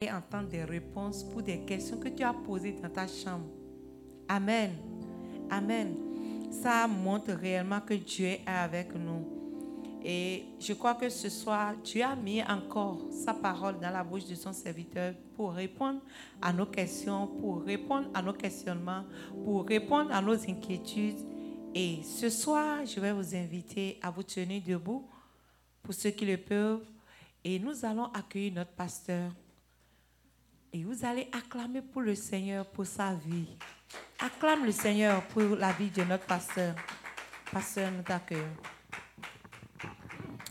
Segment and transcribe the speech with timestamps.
[0.00, 3.48] et entendre des réponses pour des questions que tu as posées dans ta chambre.
[4.28, 4.76] Amen.
[5.50, 5.92] Amen.
[6.52, 9.26] Ça montre réellement que Dieu est avec nous.
[10.04, 14.26] Et je crois que ce soir, Dieu a mis encore sa parole dans la bouche
[14.26, 16.00] de son serviteur pour répondre
[16.40, 19.02] à nos questions, pour répondre à nos questionnements,
[19.44, 21.18] pour répondre à nos inquiétudes.
[21.74, 25.08] Et ce soir, je vais vous inviter à vous tenir debout
[25.82, 26.86] pour ceux qui le peuvent.
[27.42, 29.32] Et nous allons accueillir notre pasteur.
[30.72, 33.56] Et vous allez acclamer pour le Seigneur, pour sa vie.
[34.18, 36.74] Acclame le Seigneur pour la vie de notre pasteur.
[37.50, 38.56] Pasteur, nous t'accueillons.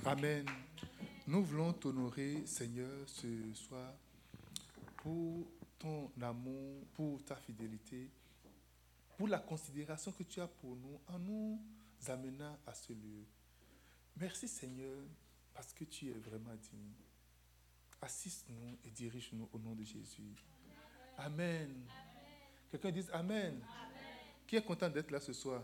[0.05, 0.45] Amen.
[1.27, 3.93] Nous voulons t'honorer, Seigneur, ce soir
[4.97, 5.45] pour
[5.77, 8.09] ton amour, pour ta fidélité,
[9.17, 11.61] pour la considération que tu as pour nous en nous
[12.07, 13.25] amenant à ce lieu.
[14.15, 14.97] Merci, Seigneur,
[15.53, 17.06] parce que tu es vraiment digne.
[18.01, 20.35] Assiste-nous et dirige-nous au nom de Jésus.
[21.17, 21.85] Amen.
[22.69, 23.61] Quelqu'un dise Amen.
[24.45, 25.61] Qui est content d'être là ce soir?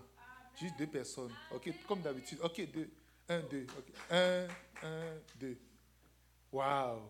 [0.59, 1.31] Juste deux personnes.
[1.51, 2.39] Ok, comme d'habitude.
[2.41, 2.89] Ok, deux.
[3.29, 3.65] Un, deux.
[4.09, 4.47] Un,
[4.83, 5.57] un, deux.
[6.51, 7.01] Waouh.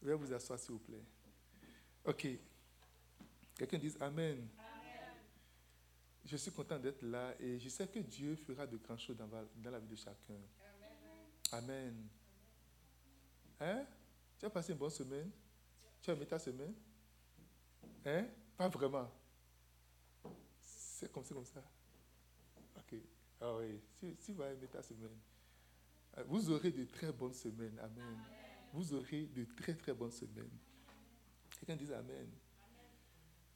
[0.00, 1.04] Veuillez vous asseoir, s'il vous plaît.
[2.04, 2.28] Ok.
[3.56, 4.48] Quelqu'un dise Amen.
[6.24, 9.28] Je suis content d'être là et je sais que Dieu fera de grandes choses dans,
[9.28, 10.40] dans la vie de chacun.
[11.52, 12.08] Amen.
[13.60, 13.86] Hein?
[14.38, 15.30] Tu as passé une bonne semaine?
[16.00, 16.74] Tu as aimé ta semaine?
[18.04, 18.26] Hein?
[18.56, 19.10] Pas vraiment.
[20.60, 21.62] C'est comme, comme ça.
[22.76, 22.94] Ok.
[23.40, 25.18] Ah oui, si, si vous aimez ta semaine,
[26.18, 27.78] euh, vous aurez de très bonnes semaines.
[27.78, 28.18] Amen.
[28.72, 30.50] Vous aurez de très très bonnes semaines.
[31.50, 32.28] Quelqu'un dit Amen.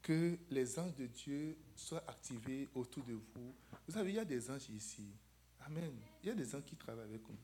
[0.03, 3.55] Que les anges de Dieu soient activés autour de vous.
[3.87, 5.13] Vous savez, il y a des anges ici.
[5.61, 5.95] Amen.
[6.23, 7.37] Il y a des anges qui travaillent avec nous.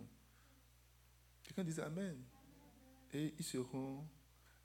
[1.43, 2.23] Quelqu'un dit Amen.
[3.15, 4.05] Et ils seront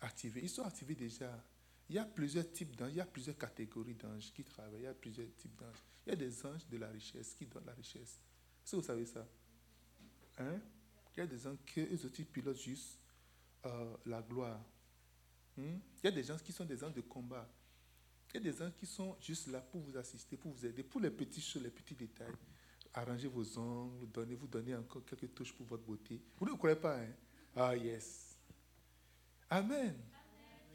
[0.01, 0.41] activés.
[0.43, 1.43] Ils sont activés déjà.
[1.87, 4.83] Il y a plusieurs types d'anges, il y a plusieurs catégories d'anges qui travaillent, il
[4.83, 5.83] y a plusieurs types d'anges.
[6.05, 8.19] Il y a des anges de la richesse qui donnent la richesse.
[8.63, 9.27] Est-ce que vous savez ça?
[10.37, 10.59] Hein?
[11.15, 12.99] Il y a des anges qui, pilotent juste
[13.65, 14.63] euh, la gloire.
[15.57, 15.79] Hmm?
[16.03, 17.49] Il y a des gens qui sont des anges de combat.
[18.33, 20.83] Il y a des anges qui sont juste là pour vous assister, pour vous aider,
[20.83, 22.35] pour les petits choses, les petits détails.
[22.93, 26.21] Arrangez vos ongles, vous donnez encore quelques touches pour votre beauté.
[26.37, 27.13] Vous ne croyez pas, hein?
[27.55, 28.28] Ah, yes.
[29.49, 29.95] Amen.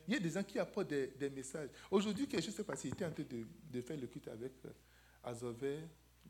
[0.06, 1.70] Il y a des gens qui apportent des, messages.
[1.90, 4.52] Aujourd'hui, je ne sais pas si j'étais en train de, de, faire le culte avec
[4.66, 4.70] euh,
[5.22, 5.78] Azové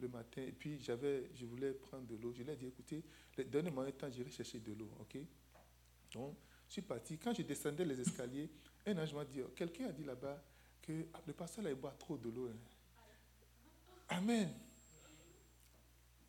[0.00, 2.32] le matin, et puis j'avais, je voulais prendre de l'eau.
[2.32, 3.02] Je lui ai dit, écoutez,
[3.46, 4.90] donnez-moi un temps, j'irai chercher de l'eau.
[5.00, 5.18] ok?
[6.12, 6.36] Donc,
[6.68, 7.18] je suis parti.
[7.18, 8.50] Quand je descendais les escaliers,
[8.86, 10.42] un ange m'a dit, oh, quelqu'un a dit là-bas
[10.82, 10.92] que
[11.26, 12.48] le pasteur là, boit trop de l'eau.
[12.48, 12.56] Hein.
[14.08, 14.52] Amen.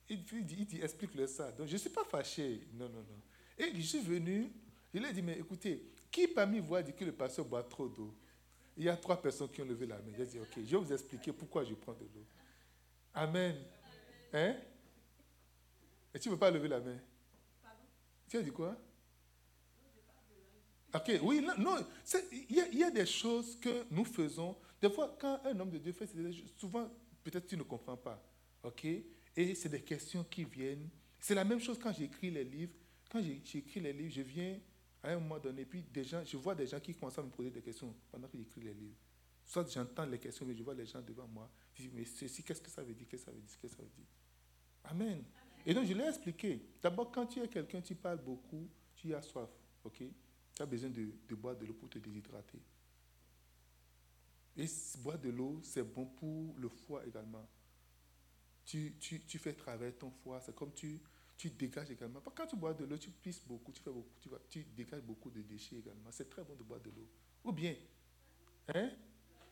[0.08, 1.52] Il, dit, il dit explique-le ça.
[1.52, 2.68] Donc, je ne suis pas fâché.
[2.74, 3.22] Non, non, non.
[3.58, 4.52] Et je suis venu,
[4.94, 7.64] je lui ai dit, mais écoutez, qui parmi vous a dit que le pasteur boit
[7.64, 8.16] trop d'eau?
[8.78, 10.14] Il y a trois personnes qui ont levé la main.
[10.18, 12.26] J'ai dit, ok, je vais vous expliquer pourquoi je prends de l'eau.
[13.14, 13.58] Amen.
[14.32, 14.56] Hein?
[16.14, 16.98] Et tu ne veux pas lever la main?
[18.30, 18.78] Tu as dit quoi?
[20.94, 21.86] Ok, oui, non, non
[22.32, 24.56] il, y a, des choses que nous faisons.
[24.82, 26.08] Des fois, quand un homme de Dieu fait
[26.58, 26.90] souvent,
[27.26, 28.26] peut-être tu ne comprends pas.
[28.64, 28.86] Ok?
[28.86, 30.90] Et c'est des questions qui viennent.
[31.20, 32.74] C'est la même chose quand j'écris les livres.
[33.12, 34.58] Quand j'écris les livres, je viens
[35.06, 37.30] à un moment donné, puis des gens, je vois des gens qui commencent à me
[37.30, 38.96] poser des questions pendant que j'écris les livres.
[39.46, 41.50] Soit j'entends les questions, mais je vois les gens devant moi.
[41.74, 43.08] Je dis, mais ceci, qu'est-ce que ça veut dire?
[43.08, 43.58] Qu'est-ce que ça veut dire?
[43.62, 44.08] Qu'est-ce que ça veut dire?
[44.86, 45.24] Amen.
[45.66, 46.62] Et donc, je l'ai expliqué.
[46.82, 49.50] D'abord, quand tu es quelqu'un, tu parles beaucoup, tu as soif.
[49.84, 50.04] OK?
[50.56, 52.60] Tu as besoin de, de boire de l'eau pour te déshydrater.
[54.58, 54.66] Et
[55.00, 57.48] boire de l'eau, c'est bon pour le foie également.
[58.66, 60.42] Tu, tu, tu fais travailler ton foie.
[60.42, 61.00] C'est comme tu,
[61.38, 62.22] tu dégages également.
[62.34, 65.02] Quand tu bois de l'eau, tu pisses beaucoup, tu, fais beaucoup, tu, vas, tu dégages
[65.02, 66.12] beaucoup de déchets également.
[66.12, 67.08] C'est très bon de boire de l'eau.
[67.44, 67.76] Ou bien,
[68.74, 68.92] hein?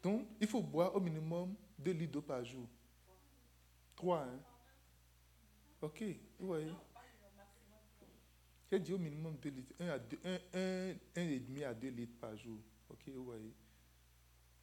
[0.01, 2.67] Donc, il faut boire au minimum 2 litres d'eau par jour.
[3.95, 4.39] 3, hein?
[5.81, 6.03] Ok,
[6.39, 6.71] vous voyez?
[8.71, 9.73] J'ai dit au minimum 2 litres.
[9.79, 10.39] 1 à 2, 1,
[11.15, 12.59] 1, et demi à 2 litres par jour.
[12.89, 13.53] Ok, vous voyez?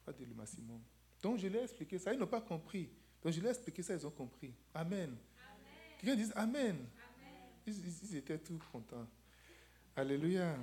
[0.03, 0.81] Pas de le maximum.
[1.21, 2.13] Donc, je l'ai expliqué ça.
[2.13, 2.89] Ils n'ont pas compris.
[3.23, 4.53] Donc, je l'ai expliqué ça, ils ont compris.
[4.73, 5.15] Amen.
[5.99, 6.87] Quelqu'un dit Amen.
[7.77, 9.07] Ils, étaient tous contents.
[9.95, 10.57] Alléluia.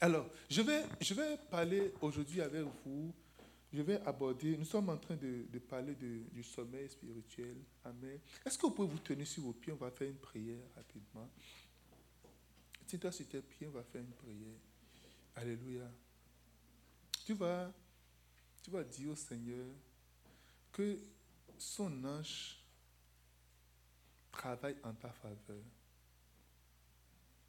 [0.00, 3.12] Alors, je vais, je vais parler aujourd'hui avec vous.
[3.72, 7.56] Je vais aborder, nous sommes en train de, parler du sommeil spirituel.
[7.84, 8.18] Amen.
[8.44, 9.72] Est-ce que vous pouvez vous tenir sur vos pieds?
[9.72, 11.28] On va faire une prière rapidement.
[12.86, 14.58] Tiens-toi sur tes pieds, on va faire une prière.
[15.36, 15.90] Alléluia.
[17.24, 17.72] Tu vas,
[18.62, 19.66] tu vas dire au Seigneur
[20.70, 20.98] que
[21.56, 22.58] son ange
[24.30, 25.62] travaille en ta faveur.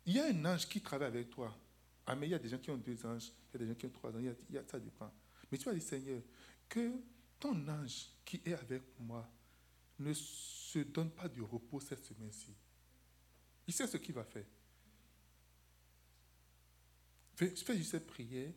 [0.05, 1.57] Il y a un ange qui travaille avec toi.
[2.05, 3.67] Ah, mais il y a des gens qui ont deux anges, il y a des
[3.71, 5.11] gens qui ont trois anges, il y a, ça dépend.
[5.51, 6.21] Mais tu vas dire, Seigneur,
[6.67, 6.91] que
[7.39, 9.29] ton ange qui est avec moi
[9.99, 12.53] ne se donne pas du repos cette semaine-ci.
[13.67, 14.45] Il sait ce qu'il va faire.
[17.35, 18.51] Fais juste cette prière.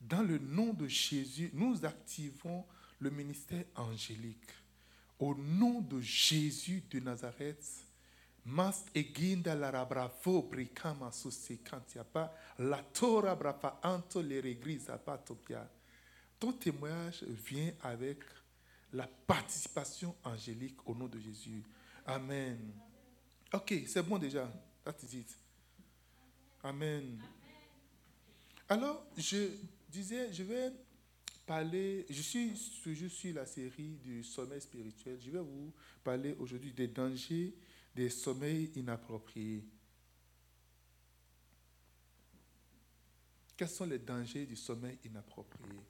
[0.00, 2.64] Dans le nom de Jésus, nous activons
[2.98, 4.50] le ministère angélique.
[5.18, 7.84] Au nom de Jésus de Nazareth,
[8.50, 9.86] Mas eginda la
[10.50, 11.10] brikama
[12.12, 15.00] pas la tora brafa anto le regrisa.
[16.38, 18.18] Ton témoignage vient avec
[18.92, 21.62] la participation angélique au nom de Jésus.
[22.04, 22.72] Amen.
[23.52, 24.50] Ok, c'est bon déjà.
[24.84, 25.28] That's it.
[26.64, 27.20] Amen.
[28.68, 29.50] Alors, je
[29.88, 30.72] disais, je vais
[31.46, 32.52] parler, je suis
[32.82, 35.18] toujours sur la série du sommeil spirituel.
[35.24, 37.54] Je vais vous parler aujourd'hui des dangers
[37.94, 39.64] des sommeils inappropriés.
[43.56, 45.80] Quels sont les dangers du sommeil inapproprié?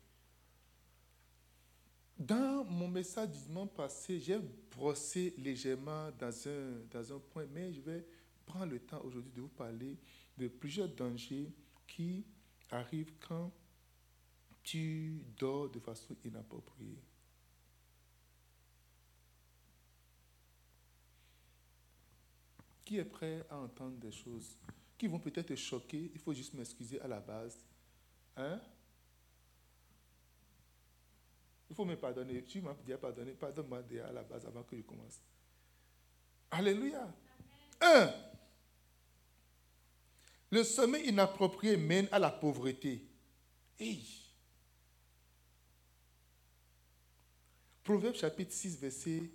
[2.19, 4.38] Dans mon message du dimanche passé, j'ai
[4.70, 8.06] brossé légèrement dans un, dans un point, mais je vais
[8.44, 9.96] prendre le temps aujourd'hui de vous parler
[10.37, 11.50] de plusieurs dangers
[11.87, 12.26] qui
[12.70, 13.50] arrivent quand
[14.62, 16.99] tu dors de façon inappropriée.
[22.90, 24.56] Qui est prêt à entendre des choses
[24.98, 27.56] qui vont peut-être te choquer Il faut juste m'excuser à la base.
[28.37, 28.60] Hein?
[31.69, 32.42] Il faut me pardonner.
[32.42, 33.34] Tu m'as déjà pardonné.
[33.34, 35.22] Pardonne-moi déjà à la base avant que je commence.
[36.50, 37.14] Alléluia.
[37.81, 38.12] Un.
[40.50, 43.06] Le sommeil inapproprié mène à la pauvreté.
[43.78, 44.04] Hey.
[47.84, 49.31] Proverbe chapitre 6, verset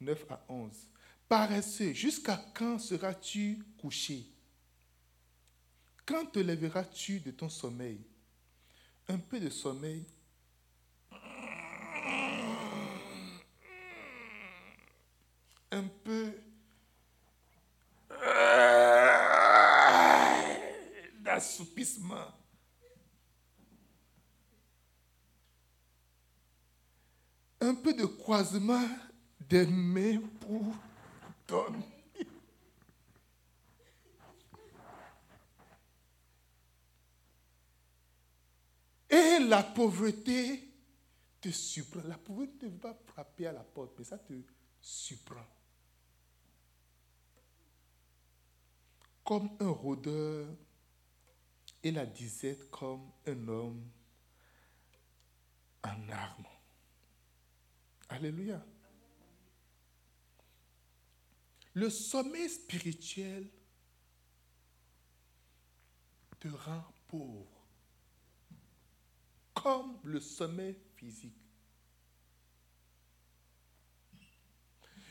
[0.00, 0.91] 9 à 11
[1.32, 4.26] paresseux, jusqu'à quand seras-tu couché?
[6.04, 8.04] Quand te lèveras-tu de ton sommeil?
[9.08, 10.04] Un peu de sommeil.
[15.70, 16.34] Un peu
[21.18, 22.28] d'assoupissement.
[27.58, 28.86] Un peu de croisement
[29.48, 30.74] des mains pour
[39.10, 40.68] et la pauvreté
[41.40, 42.00] te surprend.
[42.06, 44.32] La pauvreté ne veut pas frapper à la porte, mais ça te
[44.80, 45.46] surprend.
[49.24, 50.48] Comme un rôdeur
[51.82, 53.90] et la disette comme un homme
[55.84, 56.46] en armes.
[58.08, 58.64] Alléluia.
[61.74, 63.48] Le sommeil spirituel
[66.38, 67.66] te rend pauvre,
[69.54, 71.32] comme le sommeil physique.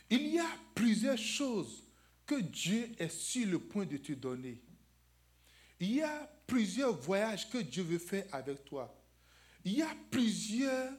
[0.09, 1.83] Il y a plusieurs choses
[2.25, 4.61] que Dieu est sur le point de te donner.
[5.79, 8.93] Il y a plusieurs voyages que Dieu veut faire avec toi.
[9.63, 10.93] Il y a plusieurs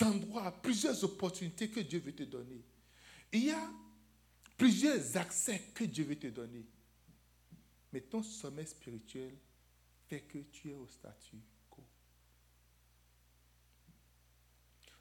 [0.00, 2.64] endroits, plusieurs opportunités que Dieu veut te donner.
[3.32, 3.70] Il y a
[4.62, 6.64] plusieurs accès que Dieu veut te donner.
[7.92, 9.36] Mais ton sommet spirituel
[10.06, 11.42] fait que tu es au statut.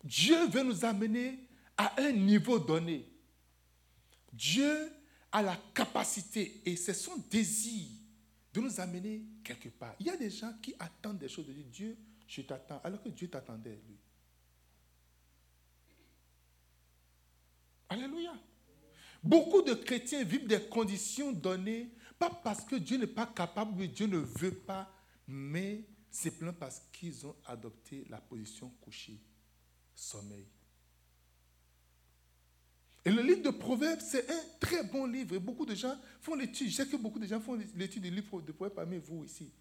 [0.03, 3.08] Dieu veut nous amener à un niveau donné.
[4.34, 4.91] Dieu
[5.32, 7.88] a la capacité et c'est son désir
[8.51, 9.96] de nous amener quelque part.
[10.00, 11.65] Il y a des gens qui attendent des choses de Dieu.
[11.65, 14.00] Dieu, je t'attends, alors que Dieu t'attendait, lui.
[17.89, 18.34] Alléluia.
[19.24, 24.08] Beaucoup de chrétiens vivent des conditions données, pas parce que Dieu n'est pas capable Dieu
[24.08, 24.92] ne veut pas,
[25.28, 29.20] mais simplement parce qu'ils ont adopté la position couchée,
[29.96, 30.48] sommeil.
[33.04, 35.36] Et le livre de Proverbes, c'est un très bon livre.
[35.36, 36.70] Et beaucoup de gens font l'étude.
[36.70, 39.51] Je sais que beaucoup de gens font l'étude du livre de Proverbes parmi vous ici.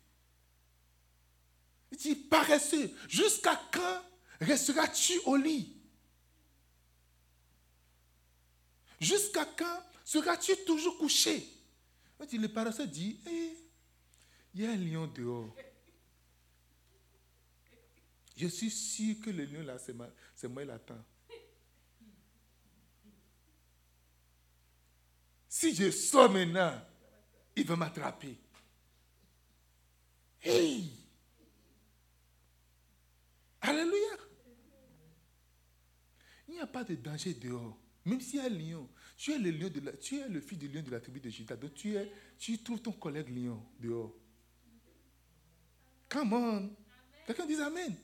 [1.91, 4.03] Il dit, paresseux, jusqu'à quand
[4.41, 5.80] resteras-tu au lit?
[9.01, 11.49] Jusqu'à quand seras-tu toujours couché?
[12.33, 13.57] Le paresseux dit, eh,
[14.55, 15.57] il y a un lion dehors.
[18.37, 21.03] Je suis sûr que le lion là, c'est moi, il l'attend.
[25.49, 26.81] Si je sors maintenant,
[27.57, 28.39] il va m'attraper.
[30.43, 30.91] Hey!
[33.61, 34.17] Alléluia!
[36.49, 37.79] Il n'y a pas de danger dehors.
[38.11, 40.41] Même s'il y a un lion, tu es le, lion de la, tu es le
[40.41, 41.55] fils du lion de la tribu de Judas.
[41.55, 44.13] Donc tu, es, tu trouves ton collègue lion dehors.
[46.09, 46.71] Come on.
[47.25, 47.95] Quelqu'un dit Amen.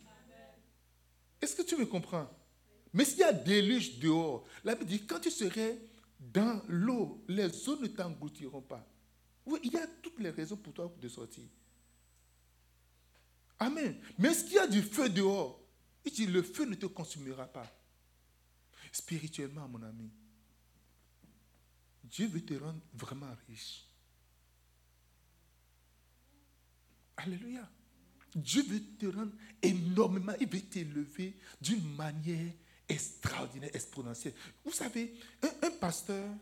[1.42, 2.30] Est-ce que tu me comprends?
[2.92, 5.76] Mais s'il y a déluge dehors, la Bible dit quand tu serais
[6.20, 8.86] dans l'eau, les eaux ne t'engloutiront pas.
[9.44, 11.42] Oui, il y a toutes les raisons pour toi de sortir.
[13.58, 14.00] Amen.
[14.18, 15.60] Mais s'il y a du feu dehors,
[16.04, 17.66] il dit le feu ne te consumera pas.
[18.96, 20.10] Spirituellement, mon ami,
[22.02, 23.86] Dieu veut te rendre vraiment riche.
[27.18, 27.70] Alléluia.
[28.34, 32.54] Dieu veut te rendre énormément, il veut t'élever d'une manière
[32.88, 34.32] extraordinaire, exponentielle.
[34.64, 35.12] Vous savez,
[35.42, 36.34] un, pasteur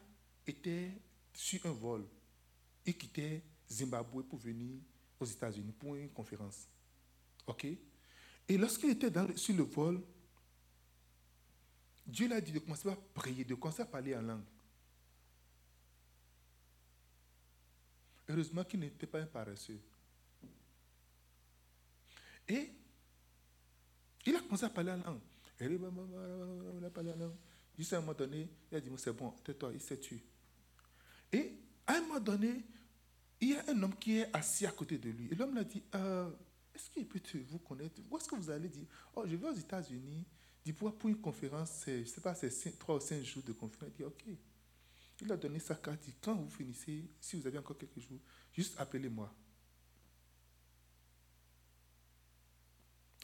[0.46, 0.92] était
[1.32, 2.06] sur un vol.
[2.87, 4.80] Il quittait Zimbabwe pour venir
[5.18, 6.68] aux États-Unis pour une conférence.
[7.49, 7.66] OK?
[8.46, 10.00] Et lorsqu'il était sur le vol,
[12.06, 14.44] Dieu l'a dit de commencer à prier, de commencer à parler en langue.
[18.28, 19.80] Heureusement qu'il n'était pas un paresseux.
[22.49, 22.73] Et
[24.26, 25.20] il a commencé à parler en langue.
[25.61, 27.37] Il a parlé en langue.
[27.76, 30.23] Jusqu'à un moment donné, il a dit, c'est bon, tais-toi, il s'est tué.
[31.32, 32.64] Et à un moment donné,
[33.40, 35.28] il y a un homme qui est assis à côté de lui.
[35.30, 36.30] Et l'homme l'a dit, euh,
[36.75, 38.00] est-ce qu'il peut vous connaître?
[38.11, 40.25] Où est-ce que vous allez dire Oh, je vais aux États-Unis.
[40.64, 43.90] Dis pour une conférence, je ne sais pas, c'est trois ou cinq jours de conférence.
[43.94, 44.25] Il dit, OK.
[45.21, 46.00] Il a donné sa carte.
[46.06, 48.18] Il dit, quand vous finissez, si vous avez encore quelques jours,
[48.52, 49.33] juste appelez-moi.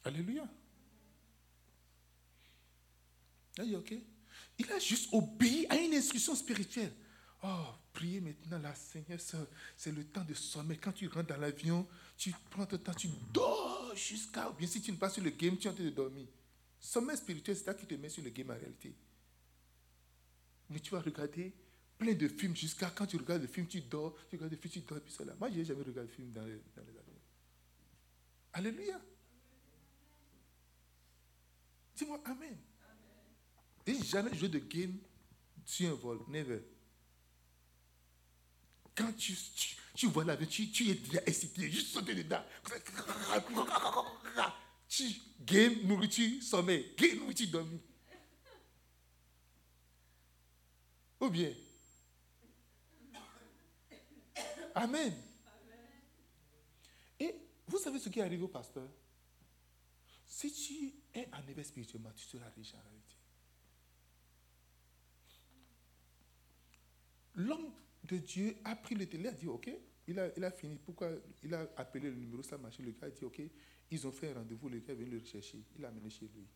[0.04, 0.46] Alléluia.
[3.56, 3.94] Il a dit, OK.
[4.58, 6.92] Il a juste obéi à une instruction spirituelle.
[7.42, 9.18] Oh, priez maintenant la Seigneur,
[9.74, 10.76] c'est le temps de sommeil.
[10.76, 14.50] Quand tu rentres dans l'avion, tu prends ton temps, tu dors jusqu'à.
[14.50, 16.26] Bien si tu ne passes sur le game, tu es en train de dormir.
[16.80, 18.94] Sommeil spirituel, c'est ça qui te met sur le game en réalité.
[20.70, 21.52] Mais tu vas regarder
[21.98, 24.72] plein de films jusqu'à quand tu regardes le film, tu dors, tu regardes le film,
[24.72, 25.34] tu dors, puis cela.
[25.38, 27.20] Moi, je n'ai jamais regardé le film dans les, dans les avions.
[28.54, 29.00] Alléluia.
[31.94, 32.56] Dis-moi Amen.
[33.86, 34.96] Et jamais joué de game
[35.66, 36.20] sur un vol.
[36.28, 36.62] Never.
[38.94, 39.34] Quand tu,
[39.94, 42.42] tu, vois l'avion, tu, tu es déjà excité, juste sauter dedans.
[44.90, 45.04] Tu,
[45.46, 46.94] game, nourriture, sommeil.
[46.96, 47.78] Game, nourriture, dormir.
[51.20, 51.54] Ou bien?
[54.74, 55.14] Amen.
[57.20, 57.36] Et
[57.68, 58.88] vous savez ce qui arrive au pasteur?
[60.26, 63.14] Si tu es en éveil spirituellement, tu seras riche en réalité.
[67.36, 69.70] L'homme de Dieu a pris le télé, a dit OK,
[70.08, 70.78] il a, il a fini.
[70.84, 71.12] Pourquoi
[71.44, 72.82] Il a appelé le numéro, ça marché.
[72.82, 73.40] Le gars a dit OK,
[73.90, 75.58] ils ont fait un rendez-vous, le gars est venu le rechercher.
[75.74, 76.46] Il l'a amené chez lui.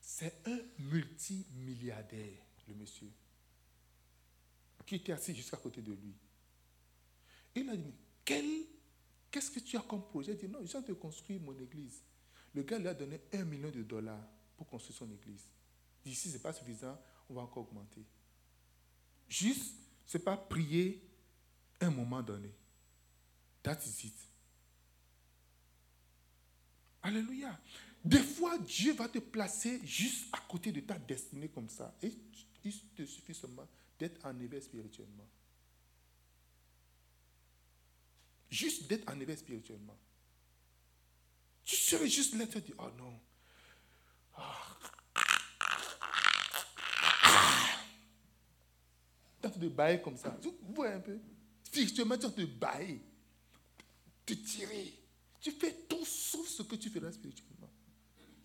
[0.00, 2.38] C'est un multimilliardaire,
[2.68, 3.10] le monsieur,
[4.84, 6.14] qui était assis juste à côté de lui.
[7.54, 10.32] Il a dit, qu'est-ce que tu as comme projet?
[10.32, 12.02] Il dit, non, je suis de construire mon église.
[12.54, 14.26] Le gars lui a donné un million de dollars
[14.56, 15.46] pour construire son église.
[16.04, 17.00] D'ici, ce n'est pas suffisant,
[17.30, 18.04] on va encore augmenter.
[19.28, 21.02] Juste, ce n'est pas prier
[21.80, 22.52] un moment donné.
[23.62, 24.31] That is it.
[27.02, 27.58] Alléluia.
[28.04, 31.94] Des fois, Dieu va te placer juste à côté de ta destinée comme ça.
[32.02, 32.12] Et
[32.64, 33.66] il te suffit seulement
[33.98, 35.28] d'être en éveil spirituellement.
[38.50, 39.96] Juste d'être en éveil spirituellement.
[41.64, 43.20] Tu serais juste là, tu dis, oh non.
[44.34, 44.78] Ah.
[49.42, 50.36] Tu de bailler comme ça.
[50.42, 51.18] Vous voyez un peu
[51.64, 53.02] Spirituellement, tu as de bailler.
[54.24, 55.01] Te tirer.
[55.42, 57.70] Tu fais tout sauf ce que tu feras spirituellement.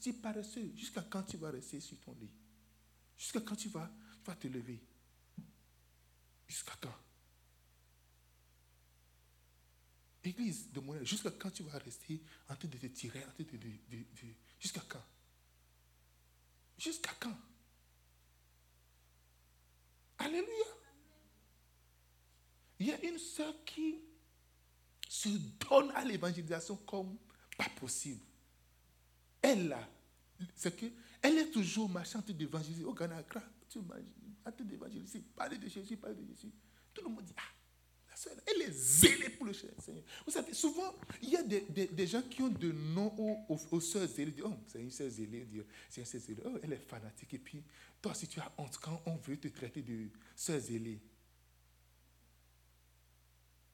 [0.01, 2.31] Tu es paresseux jusqu'à quand tu vas rester sur ton lit?
[3.15, 3.89] Jusqu'à quand tu vas,
[4.39, 4.83] te lever?
[6.47, 6.95] Jusqu'à quand?
[10.23, 13.43] Église de moyen, jusqu'à quand tu vas rester en train de te tirer, en train
[13.43, 14.05] de,
[14.59, 15.05] jusqu'à quand?
[16.77, 17.37] Jusqu'à quand?
[20.17, 20.65] Alléluia.
[22.79, 24.01] Il y a une soeur qui
[25.09, 25.29] se
[25.69, 27.17] donne à l'évangélisation comme
[27.57, 28.21] pas possible.
[29.41, 29.89] Elle, là,
[30.55, 30.85] c'est que
[31.21, 32.83] elle est toujours marchande d'évangéliser.
[32.83, 36.51] Au Ghana, tu train d'évangéliser, parler de Jésus, parler de Jésus.
[36.93, 37.41] Tout le monde dit, ah,
[38.09, 39.75] la soeur, elle est zélée pour le Seigneur.
[40.25, 43.13] Vous savez, souvent, il y a des, des, gens qui ont de noms
[43.49, 44.33] aux, aux, sœurs zélées.
[44.43, 45.47] oh, c'est une sœur zélée.
[45.89, 46.41] C'est une zélée.
[46.45, 47.33] Oh, elle est fanatique.
[47.33, 47.63] Et puis,
[48.01, 51.01] toi, si tu as honte, quand on veut te traiter de sœur zélée,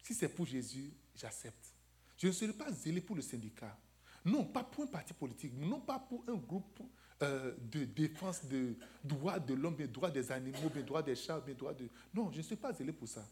[0.01, 1.73] si c'est pour Jésus, j'accepte.
[2.17, 3.77] Je ne serai pas zélé pour le syndicat.
[4.25, 5.53] Non, pas pour un parti politique.
[5.55, 6.79] Non, pas pour un groupe
[7.21, 11.41] euh, de défense des droits de l'homme, des droits des animaux, des droits des chats,
[11.41, 11.89] des droits de...
[12.13, 13.27] Non, je ne suis pas zélé pour ça.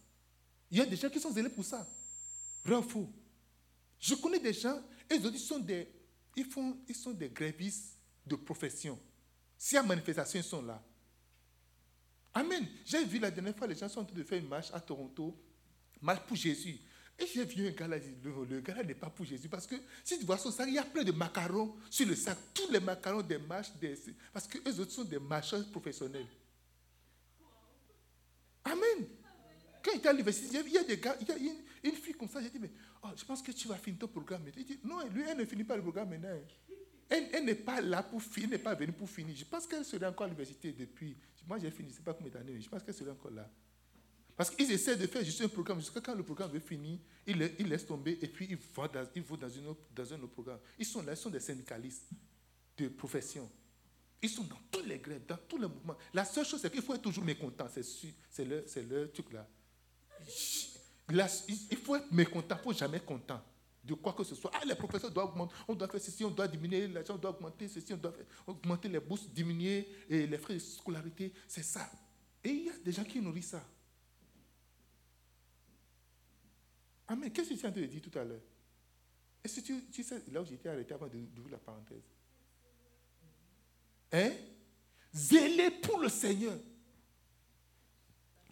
[0.70, 1.88] Il y a des gens qui sont zélés pour ça.
[2.64, 3.10] Vrai faux
[4.00, 5.88] Je connais des gens, et ils sont des,
[6.36, 9.00] ils font, ils sont des grévistes de profession.
[9.72, 10.82] Y a manifestation, ils sont là.
[12.34, 12.66] Amen.
[12.86, 14.80] J'ai vu la dernière fois, les gens sont en train de faire une marche à
[14.80, 15.38] Toronto,
[16.02, 16.80] marche pour Jésus.
[17.22, 19.48] Et j'ai vu un gars là, le, le gars là n'est pas pour Jésus.
[19.48, 22.16] Parce que si tu vois son sac, il y a plein de macarons sur le
[22.16, 22.36] sac.
[22.54, 23.96] Tous les macarons des marches, des,
[24.34, 26.26] parce qu'eux autres sont des marcheurs professionnels.
[28.64, 29.08] Amen.
[29.84, 31.96] Quand il était à l'université, il y a des gars, il y a une, une
[31.96, 32.72] fille comme ça, j'ai dit, mais
[33.04, 34.44] oh, je pense que tu vas finir ton programme.
[34.58, 36.36] Il dit, non, lui, elle ne finit pas le programme maintenant.
[37.10, 39.36] Elle, elle n'est pas là pour finir, elle n'est pas venue pour finir.
[39.36, 41.18] Je pense qu'elle serait encore à l'université depuis.
[41.48, 43.32] Moi, j'ai fini, je ne sais pas combien d'années, mais je pense qu'elle serait encore
[43.32, 43.50] là.
[44.42, 47.38] Parce qu'ils essaient de faire juste un programme, jusqu'à quand le programme veut finir, ils,
[47.38, 50.58] laissent tomber et puis ils vont dans, ils vont dans, une dans un autre programme.
[50.80, 52.10] Ils sont là, ils sont des syndicalistes
[52.76, 53.48] de profession.
[54.20, 55.96] Ils sont dans tous les grèves, dans tous les mouvements.
[56.12, 57.68] La seule chose, c'est qu'il faut être toujours mécontent.
[57.70, 59.48] C'est leur, leur truc là.
[61.08, 63.44] Il faut être mécontent, il faut jamais content
[63.84, 64.50] de quoi que ce soit.
[64.56, 67.30] Ah, les professeurs doivent augmenter, on doit faire ceci, on doit diminuer l'argent, on doit
[67.30, 68.14] augmenter ceci, on doit
[68.48, 71.32] augmenter les bourses, diminuer les frais de scolarité.
[71.48, 71.88] C'est ça.
[72.44, 73.64] Et il y a des gens qui nourrissent ça.
[77.12, 77.30] Amen.
[77.30, 78.40] Qu'est-ce que tu as dit tout à l'heure?
[79.44, 82.04] Est-ce que tu, tu, sais là où j'étais arrêté avant d'ouvrir la parenthèse
[84.14, 84.32] Hein?
[85.14, 86.58] Zélé pour le Seigneur.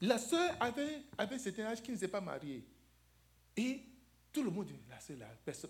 [0.01, 2.65] La sœur avait, avait cet âge qui ne s'est pas mariée.
[3.55, 3.81] Et
[4.31, 4.99] tout le monde dit, la
[5.53, 5.69] sœur,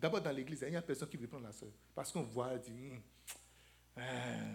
[0.00, 1.70] d'abord dans l'église, il n'y a personne qui veut prendre la sœur.
[1.94, 2.52] Parce qu'on voit,
[3.96, 4.02] hein,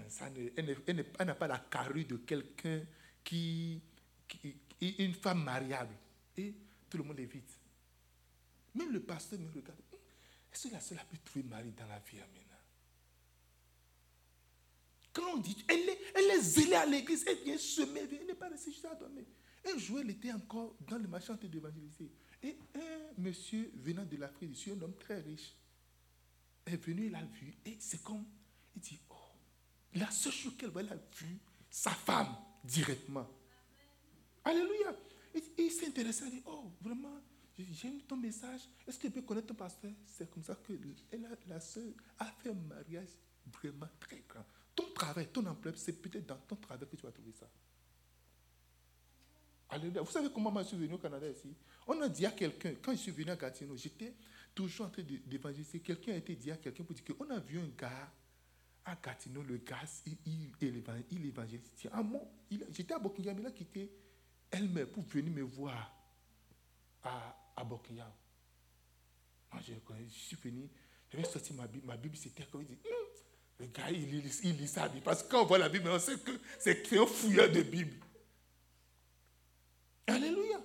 [0.10, 2.82] ça elle n'a pas la carrure de quelqu'un
[3.24, 3.82] qui,
[4.28, 4.56] qui,
[5.00, 5.94] une femme mariable.
[6.38, 6.54] Et
[6.90, 7.57] tout le monde évite.
[8.78, 9.82] Même le pasteur me regarde.
[9.92, 10.00] Hum,
[10.54, 12.58] est-ce que la sœur a pu trouver mari dans la vie maintenant
[15.14, 18.36] Quand on dit, elle est, elle est zélée à l'église, elle vient semer, elle n'est
[18.36, 19.26] pas restée juste à dormir.
[19.66, 22.12] Un jour, elle était encore dans le marché en train d'évangéliser.
[22.44, 25.56] Et un monsieur venant de l'Afrique du Sud, un homme très riche,
[26.66, 28.26] est venu, il a vu, et c'est comme,
[28.76, 29.16] il dit, oh,
[29.96, 33.28] la seule chose qu'elle a vu sa femme directement.
[34.44, 34.96] Alléluia.
[35.34, 37.22] Et, il s'est intéressé, il dit, oh, vraiment,
[37.58, 38.62] j'aime ton message.
[38.88, 39.92] Est-ce que tu peux connaître ton pasteur?
[40.06, 40.74] C'est comme ça que
[41.12, 41.84] elle la soeur
[42.20, 43.10] a fait un mariage
[43.46, 44.46] vraiment très grand.
[44.76, 47.50] Ton travail, ton emploi, c'est peut-être dans ton travail que tu vas trouver ça.
[49.70, 50.02] Alléluia.
[50.02, 51.54] Vous savez comment je suis venu au Canada ici?
[51.88, 54.14] On a dit à quelqu'un, quand je suis venu à Gatineau, j'étais
[54.54, 55.80] toujours en train d'évangéliser.
[55.80, 58.12] Quelqu'un a été dit à quelqu'un pour dire qu'on a vu un gars
[58.86, 61.72] à Gatineau, le gars, il, il, évangélise.
[61.92, 62.04] Ah,
[62.72, 63.92] j'étais à Buckingham, il a quitté
[64.50, 65.94] elle pour venir me voir
[67.04, 68.12] à, à Buckingham.
[69.52, 69.74] Moi, je,
[70.08, 70.70] je suis venu,
[71.12, 71.88] j'avais sorti ma Bible.
[71.88, 73.08] Ma Bible, c'était comme il dit, hum,
[73.60, 75.04] le gars, il lit, il lit sa Bible.
[75.04, 77.98] Parce que quand on voit la Bible, on sait que c'est un fouilleur de Bible.
[80.06, 80.62] Alléluia.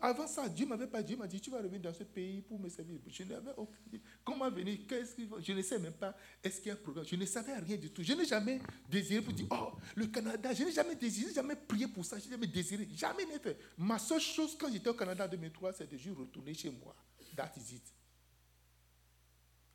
[0.00, 2.42] Avant, ça, Dieu m'avait pas dit, il m'a dit, tu vas revenir dans ce pays
[2.42, 2.98] pour me servir.
[3.06, 4.78] Je n'avais aucune Comment venir?
[4.88, 6.14] Qu'est-ce Je ne sais même pas.
[6.42, 8.02] Est-ce qu'il y a un programme Je ne savais rien du tout.
[8.02, 10.52] Je n'ai jamais désiré pour dire, oh, le Canada.
[10.52, 12.18] Je n'ai jamais désiré, jamais prié pour ça.
[12.18, 12.88] Je n'ai jamais désiré.
[12.94, 13.58] Jamais n'ai fait.
[13.78, 16.94] Ma seule chose quand j'étais au Canada en 2003, c'est de juste retourner chez moi.
[17.36, 17.82] That is it.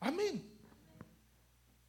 [0.01, 0.41] Amen.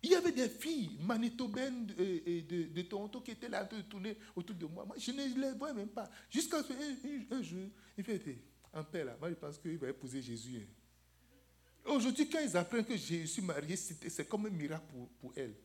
[0.07, 4.65] Il y avait des filles manitobaines de, Toronto qui étaient là de tourner autour de
[4.65, 4.85] moi.
[4.85, 6.09] moi je ne les vois même pas.
[6.31, 8.39] Jusqu'à un, un, jour, il fait
[8.73, 10.59] un père là, moi je pense qu'il va épouser Jésus.
[10.59, 11.91] Hein.
[11.91, 15.57] Aujourd'hui, quand ils apprennent que je suis marié, c'est comme un miracle pour, pour elle.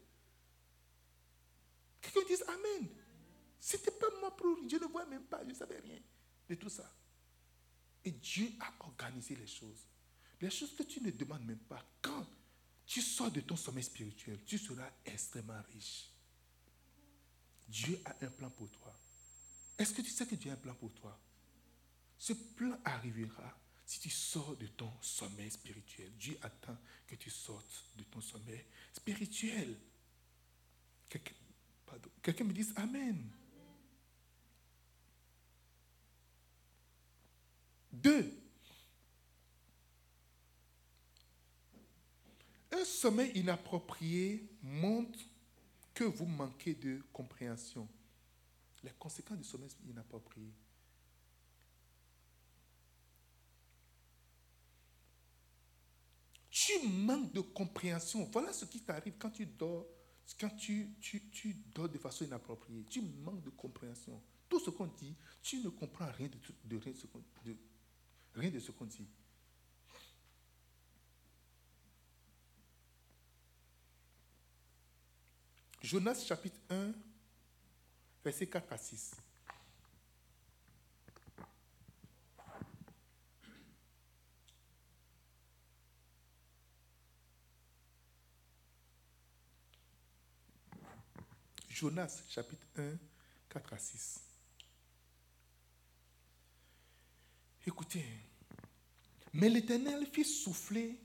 [2.02, 2.90] Quelqu'un dit Amen.
[3.60, 4.58] C'était pas moi pour.
[4.68, 6.00] Je ne vois même pas, je ne savais rien
[6.50, 6.92] de tout ça.
[8.04, 9.86] Et Dieu a organisé les choses.
[10.40, 11.86] Les choses que tu ne demandes même pas.
[12.02, 12.26] Quand
[12.92, 16.10] tu sors de ton sommeil spirituel, tu seras extrêmement riche.
[17.70, 18.94] Dieu a un plan pour toi.
[19.78, 21.18] Est-ce que tu sais que Dieu a un plan pour toi?
[22.18, 26.12] Ce plan arrivera si tu sors de ton sommeil spirituel.
[26.18, 26.78] Dieu attend
[27.08, 29.74] que tu sortes de ton sommeil spirituel.
[32.22, 33.32] Quelqu'un me dise Amen.
[37.90, 38.41] Deux,
[42.72, 45.20] Un sommeil inapproprié montre
[45.94, 47.88] que vous manquez de compréhension.
[48.84, 50.52] Les conséquences du sommeil inapproprié.
[56.50, 58.30] Tu manques de compréhension.
[58.32, 59.86] Voilà ce qui t'arrive quand tu dors,
[60.40, 60.96] quand tu,
[61.74, 62.86] dors de façon inappropriée.
[62.90, 64.22] Tu manques de compréhension.
[64.48, 66.78] Tout ce qu'on dit, tu ne comprends rien de,
[68.36, 69.08] rien de ce qu'on dit.
[75.82, 76.94] Jonas chapitre 1,
[78.24, 79.16] versets 4 à 6.
[91.68, 92.98] Jonas chapitre 1,
[93.50, 94.22] 4 à 6.
[97.66, 98.06] Écoutez,
[99.34, 101.00] mais l'Éternel fit souffler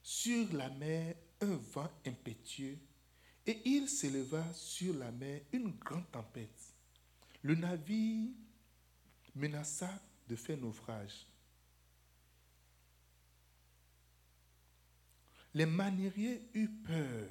[0.00, 2.78] sur la mer un vent impétueux
[3.48, 6.74] et il s'éleva sur la mer une grande tempête.
[7.40, 8.28] Le navire
[9.34, 9.90] menaça
[10.28, 11.26] de faire naufrage.
[15.54, 17.28] Les maniériers eurent peur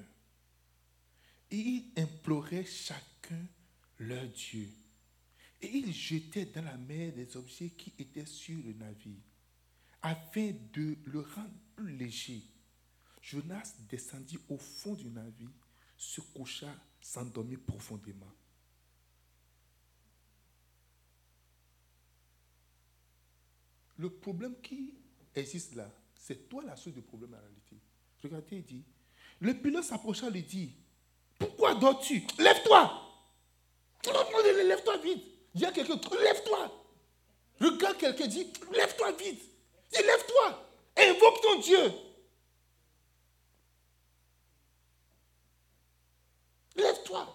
[1.51, 3.45] et ils imploraient chacun
[3.99, 4.69] leur Dieu.
[5.61, 9.21] Et ils jetaient dans la mer des objets qui étaient sur le navire,
[10.01, 12.41] afin de le rendre plus léger.
[13.21, 15.66] Jonas descendit au fond du navire,
[15.97, 18.31] se coucha, s'endormit profondément.
[23.97, 24.93] Le problème qui
[25.35, 27.77] existe là, c'est toi la source du problème en réalité.
[28.23, 28.83] Regardez, il dit,
[29.39, 30.71] le pilote s'approcha, lui dit,
[31.39, 32.25] pourquoi dors-tu?
[32.37, 33.03] Lève-toi
[34.65, 35.23] Lève-toi vite.
[35.55, 36.85] Il y a quelqu'un, lève-toi.
[37.59, 39.41] Regarde quelqu'un, dit, lève-toi vite.
[39.91, 40.69] Dis, lève-toi.
[40.97, 41.91] Invoque ton Dieu.
[46.77, 47.33] Lève-toi.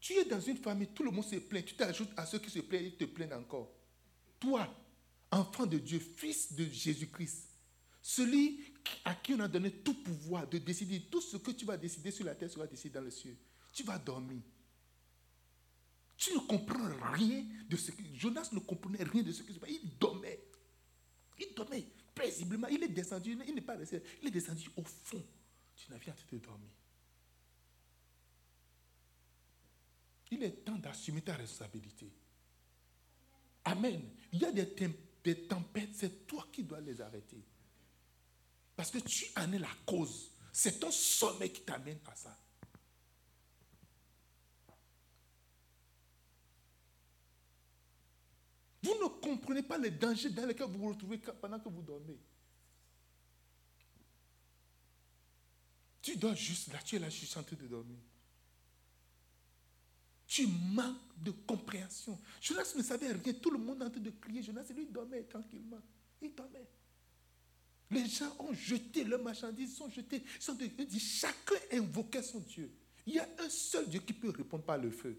[0.00, 1.64] Tu es dans une famille, tout le monde se plaint.
[1.64, 3.70] Tu t'ajoutes à ceux qui se plaignent, ils te plaignent encore.
[4.38, 4.68] Toi,
[5.30, 7.48] enfant de Dieu, fils de Jésus-Christ,
[8.02, 11.78] celui à qui on a donné tout pouvoir de décider tout ce que tu vas
[11.78, 13.34] décider sur la terre sera décidé dans le ciel.
[13.72, 14.42] Tu vas dormir.
[16.16, 18.02] Tu ne comprends rien de ce que.
[18.14, 19.70] Jonas ne comprenait rien de ce qui se passe.
[19.70, 20.44] Il dormait.
[21.38, 22.68] Il dormait paisiblement.
[22.68, 23.38] Il est descendu.
[23.48, 24.02] Il n'est pas resté.
[24.22, 25.24] Il est descendu au fond.
[25.76, 26.70] Tu n'as rien de dormir.
[30.30, 32.10] Il est temps d'assumer ta responsabilité.
[33.64, 34.02] Amen.
[34.32, 37.42] Il y a des, tempêtes, c'est toi qui dois les arrêter.
[38.76, 40.30] Parce que tu en es la cause.
[40.52, 42.36] C'est ton sommet qui t'amène à ça.
[48.82, 52.18] Vous ne comprenez pas les dangers dans lesquels vous vous retrouvez pendant que vous dormez.
[56.04, 57.96] Tu dors juste là, tu es là, je suis en train de dormir.
[60.26, 62.20] Tu manques de compréhension.
[62.42, 63.32] Jonas ne savait rien.
[63.32, 64.42] Tout le monde en train de crier.
[64.42, 65.80] Jonas, lui, dormait tranquillement.
[66.20, 66.68] Il dormait.
[67.90, 70.22] Les gens ont jeté leurs marchandises, sont jetés.
[70.40, 72.70] Sont dit, chacun invoquait son Dieu.
[73.06, 75.18] Il y a un seul Dieu qui peut répondre par le feu.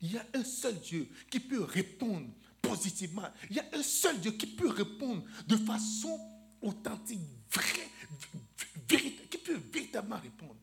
[0.00, 2.30] Il y a un seul Dieu qui peut répondre
[2.62, 3.28] positivement.
[3.50, 6.18] Il y a un seul Dieu qui peut répondre de façon
[6.62, 7.88] authentique, vraie,
[9.30, 10.56] qui peut véritablement répondre?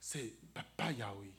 [0.00, 1.32] C'est Papa Yahweh.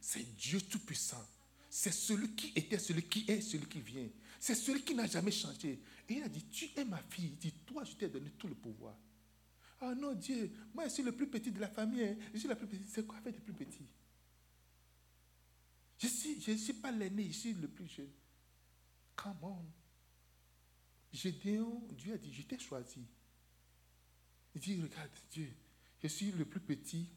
[0.00, 1.26] C'est Dieu Tout-Puissant.
[1.70, 4.08] C'est celui qui était, celui qui est, celui qui vient.
[4.40, 5.80] C'est celui qui n'a jamais changé.
[6.08, 7.30] Et il a dit, tu es ma fille.
[7.32, 8.94] Il dit, toi, je t'ai donné tout le pouvoir.
[9.80, 12.04] Ah non, Dieu, moi, je suis le plus petit de la famille.
[12.04, 12.16] Hein.
[12.32, 12.88] Je suis la plus petite.
[12.90, 13.86] C'est quoi faire de plus petit?
[15.98, 18.10] Je ne suis, je suis pas l'aîné, je suis le plus jeune.
[19.16, 19.64] Come on.
[21.12, 23.06] Gédéon, Dieu a dit, je t'ai choisi.
[24.54, 25.50] Il dit, regarde, Dieu,
[26.02, 27.08] je suis le plus petit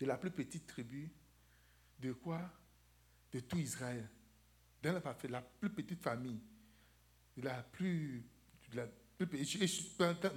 [0.00, 1.10] de la plus petite tribu.
[1.98, 2.40] De quoi?
[3.32, 4.08] De tout Israël.
[4.82, 6.40] Dans la, plus petite famille.
[7.36, 8.22] De la plus,
[9.16, 9.26] plus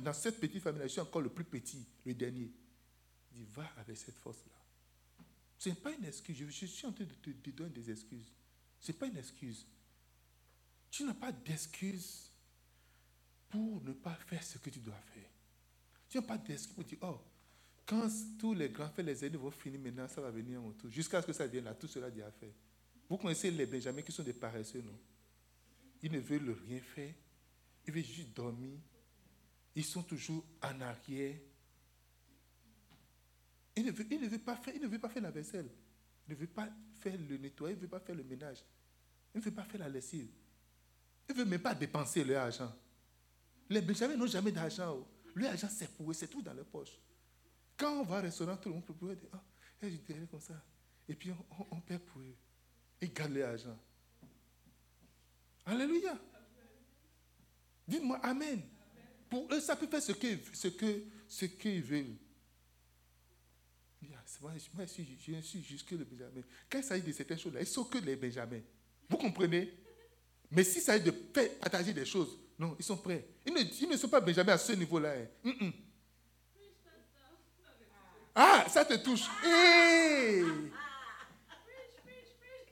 [0.04, 2.52] dans cette petite famille, je suis encore le plus petit, le dernier.
[3.32, 4.54] Il dit, va avec cette force-là.
[5.58, 6.38] Ce n'est pas une excuse.
[6.38, 8.32] Je, suis en train de te, donner des excuses.
[8.80, 9.66] Ce n'est pas une excuse.
[10.98, 12.32] Tu n'as pas d'excuse
[13.50, 15.30] pour ne pas faire ce que tu dois faire.
[16.10, 17.20] Tu n'as pas d'excuse pour dire, oh,
[17.86, 20.90] quand tous les grands faits, les aînés vont finir maintenant, ça va venir en retour.
[20.90, 22.52] Jusqu'à ce que ça vienne là, tout cela déjà fait.
[23.08, 25.00] Vous connaissez les Benjamins qui sont des paresseux, non?
[26.02, 27.14] Ils ne veulent rien faire.
[27.86, 28.80] Ils veulent juste dormir.
[29.76, 31.38] Ils sont toujours en arrière.
[33.76, 35.70] Ils ne veulent, pas, faire, ils ne veulent pas faire la vaisselle.
[36.28, 37.78] Ils ne veulent pas faire le nettoyage.
[37.78, 38.64] Ils ne veulent pas faire le ménage.
[39.36, 40.32] Ils ne veulent pas faire la lessive.
[41.28, 42.74] Ils ne veulent même pas dépenser leur argent.
[43.70, 45.06] Les Benjamins n'ont jamais d'argent.
[45.36, 46.14] Leur argent, c'est pour eux.
[46.14, 46.98] C'est tout dans leur poche.
[47.76, 49.44] Quand on va au restaurant, tout le monde peut dire, ah,
[49.84, 50.62] oh, je comme ça.
[51.08, 52.36] Et puis on, on, paie pour eux.
[53.02, 53.78] Ils gardent l'argent.
[55.66, 56.18] Alléluia.
[57.88, 58.62] Dites-moi Amen.
[59.30, 61.46] Pour eux, ça peut faire ce qu'ils ce que, ce
[61.82, 62.16] veulent.
[64.42, 66.42] Moi, moi je, suis, je suis jusque le Benjamin.
[66.70, 68.62] Quand il s'agit de certaines choses-là, ils sont que les Benjamins.
[69.10, 69.74] Vous comprenez?
[70.50, 73.28] Mais si ça est de partager des choses, non, ils sont prêts.
[73.46, 75.14] Ils ne, sont pas Benjamin à ce niveau-là.
[75.14, 75.26] Hein.
[75.44, 75.74] Mm, mm.
[78.34, 79.26] Ah, ça te touche.
[79.46, 80.44] Eh.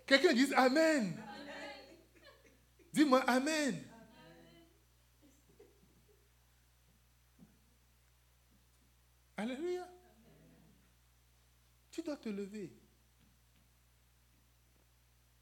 [0.06, 1.22] Quelqu'un dise Amen.
[2.94, 3.84] Dis-moi Amen.
[9.38, 9.88] Alléluia.
[11.92, 12.72] Tu dois te lever.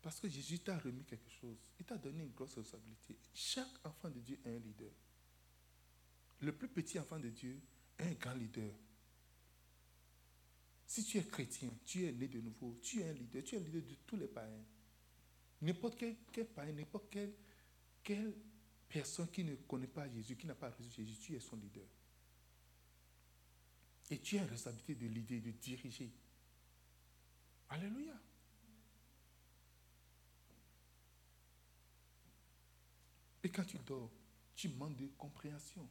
[0.03, 1.57] Parce que Jésus t'a remis quelque chose.
[1.79, 3.17] Il t'a donné une grosse responsabilité.
[3.33, 4.91] Chaque enfant de Dieu est un leader.
[6.41, 7.57] Le plus petit enfant de Dieu
[7.97, 8.69] est un grand leader.
[10.85, 13.59] Si tu es chrétien, tu es né de nouveau, tu es un leader, tu es
[13.59, 14.65] un leader de tous les païens.
[15.61, 17.15] N'importe quel, païen, n'importe
[18.03, 18.33] quelle,
[18.89, 21.87] personne qui ne connaît pas Jésus, qui n'a pas reçu Jésus, tu es son leader.
[24.11, 26.11] Et tu as une responsabilité de leader, de diriger.
[27.69, 28.19] Alléluia.
[33.43, 34.09] Et quand tu dors,
[34.55, 35.87] tu manques de compréhension.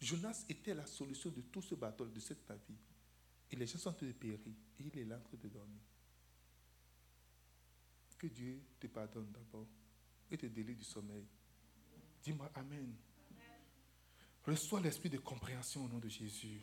[0.00, 2.76] Jonas était la solution de tout ce bateau, de cette vie.
[3.50, 4.38] Et les gens sont en train de périr.
[4.78, 5.80] Et il est là en train de dormir.
[8.18, 9.66] Que Dieu te pardonne d'abord
[10.30, 11.26] et te délivre du sommeil.
[12.22, 12.94] Dis-moi Amen.
[14.44, 16.60] Reçois l'esprit de compréhension au nom de Jésus.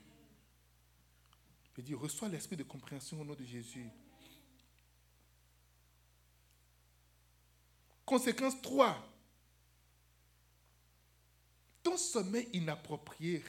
[1.76, 3.90] Je dis, reçois l'esprit de compréhension au nom de Jésus.
[8.06, 9.19] Conséquence 3.
[11.82, 13.42] Ton sommeil inapproprié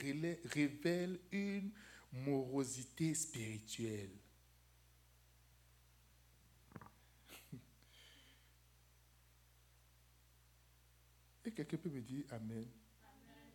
[0.44, 1.70] révèle une
[2.12, 4.16] morosité spirituelle.
[11.44, 12.68] Et quelqu'un peut me dire Amen.
[13.02, 13.50] Amen.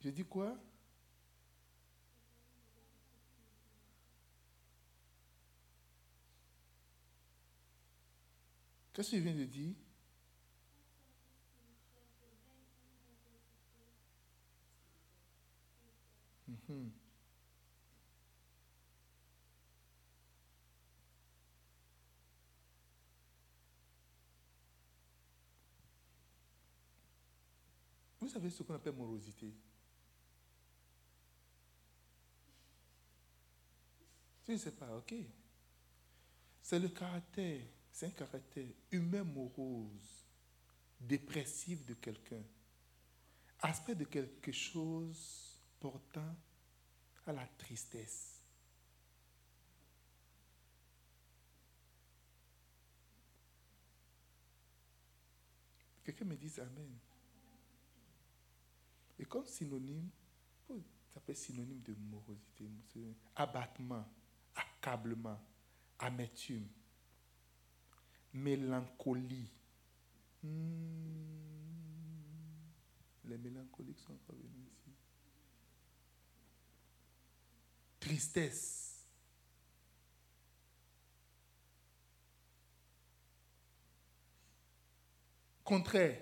[0.00, 0.56] Je dis quoi?
[8.92, 9.74] Qu'est-ce que je viens de dire?
[16.48, 16.92] Mhm.
[28.20, 29.52] Vous savez ce qu'on appelle morosité?
[34.46, 35.14] Je ne sais pas, ok.
[36.62, 40.26] C'est le caractère, c'est un caractère humain morose,
[41.00, 42.42] dépressif de quelqu'un,
[43.60, 45.45] aspect de quelque chose
[45.90, 46.34] portant
[47.26, 48.42] à la tristesse.
[56.02, 56.98] Quelqu'un me dit Amen.
[59.18, 60.10] Et comme synonyme,
[61.14, 62.68] ça peut être synonyme de morosité,
[63.36, 64.04] abattement,
[64.56, 65.40] accablement,
[66.00, 66.66] amertume,
[68.32, 69.52] mélancolie.
[70.42, 71.26] Hmm.
[73.24, 74.85] Les mélancoliques sont encore venus ici
[78.06, 79.04] tristesse.
[85.64, 86.20] Contraire,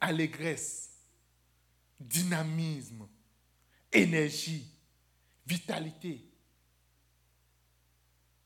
[0.00, 0.90] allégresse,
[2.00, 3.06] dynamisme,
[3.92, 4.66] énergie,
[5.44, 6.24] vitalité.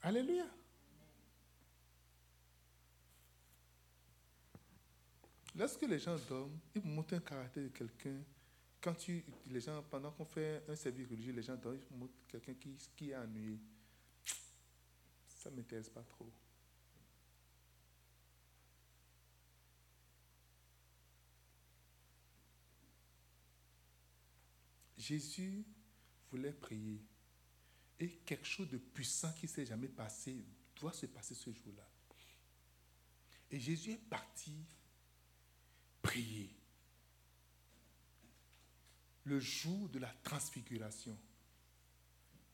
[0.02, 0.46] Alléluia.
[5.54, 8.20] Lorsque les gens dorment, ils montrent un caractère de quelqu'un
[8.80, 11.80] quand tu, les gens, pendant qu'on fait un service religieux, les gens donnent
[12.28, 13.58] quelqu'un qui, qui est ennuyé.
[15.26, 16.30] Ça ne m'intéresse pas trop.
[24.96, 25.64] Jésus
[26.30, 27.02] voulait prier.
[27.98, 30.44] Et quelque chose de puissant qui ne s'est jamais passé
[30.76, 31.86] doit se passer ce jour-là.
[33.50, 34.54] Et Jésus est parti
[36.00, 36.59] prier
[39.24, 41.16] le jour de la transfiguration,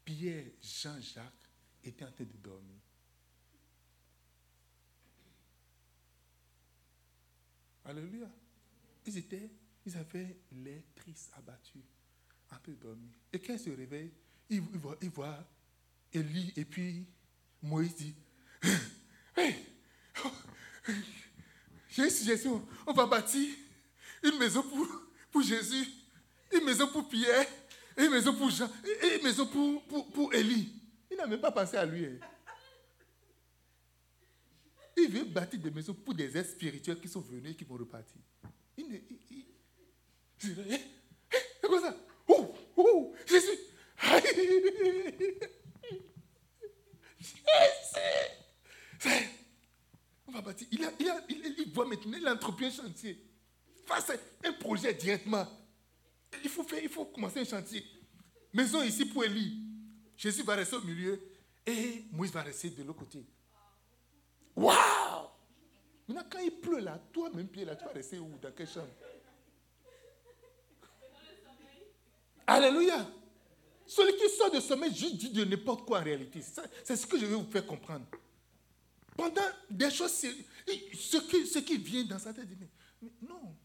[0.04, 1.50] Pierre, Jean-Jacques
[1.82, 2.76] étaient en train de dormir.
[7.84, 8.28] Alléluia.
[9.06, 9.50] Ils étaient,
[9.84, 11.82] ils avaient les tristes abattus,
[12.50, 13.12] en train de dormir.
[13.32, 14.12] Et quand ils se réveillent,
[14.50, 15.48] ils, voient,
[16.12, 17.06] Élie et puis
[17.62, 18.14] Moïse dit
[19.36, 19.54] Hey,
[21.90, 23.54] j'ai une suggestion, on va bâtir
[24.22, 24.86] une maison pour,
[25.30, 25.86] pour Jésus
[26.52, 27.46] une maison pour Pierre,
[27.96, 28.70] une maison pour Jean,
[29.16, 30.72] une maison pour, pour, pour Élie.
[31.10, 32.06] Il n'a même pas pensé à lui.
[32.06, 32.18] Hein.
[34.96, 37.76] Il veut bâtir des maisons pour des êtres spirituels qui sont venus et qui vont
[37.76, 38.20] repartir.
[38.76, 38.96] Il ne.
[39.30, 39.46] Il,
[40.38, 41.96] c'est quoi ça?
[42.28, 43.46] Oh, oh, Jésus
[47.18, 47.40] Jésus
[50.26, 50.66] On va bâtir.
[50.70, 53.22] Il, a, il, a, il, voit maintenant, il a entrepris un chantier.
[53.86, 54.12] Face
[54.44, 55.46] un projet directement.
[56.44, 57.84] Il faut, faire, il faut commencer un chantier.
[58.52, 59.62] Maison ici pour Élie.
[60.16, 61.20] Jésus va rester au milieu
[61.66, 63.24] et Moïse va rester de l'autre côté.
[64.54, 65.28] Waouh!
[66.08, 68.38] Maintenant, quand il pleut là, toi-même, Pierre, là, tu vas rester où?
[68.40, 68.88] Dans quelle chambre?
[72.46, 73.10] Alléluia.
[73.86, 76.40] Celui qui sort de sommeil juste dit de n'importe quoi en réalité.
[76.84, 78.06] C'est ce que je vais vous faire comprendre.
[79.16, 80.26] Pendant des choses, ce
[81.18, 83.56] qui, ce qui vient dans sa tête, dit, mais, non,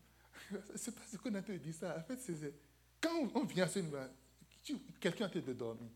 [0.75, 1.97] c'est pas ce qu'on a dit ça.
[1.97, 2.53] En fait, c'est
[2.99, 3.97] quand on vient à ce niveau
[4.99, 5.89] quelqu'un a été de dormir.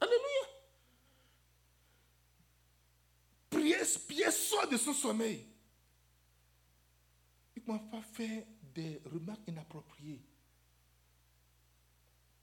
[0.00, 0.18] Alléluia.
[3.50, 5.46] Pierre, Pierre sort de son sommeil.
[7.56, 10.22] Il ne m'a pas fait des remarques inappropriées.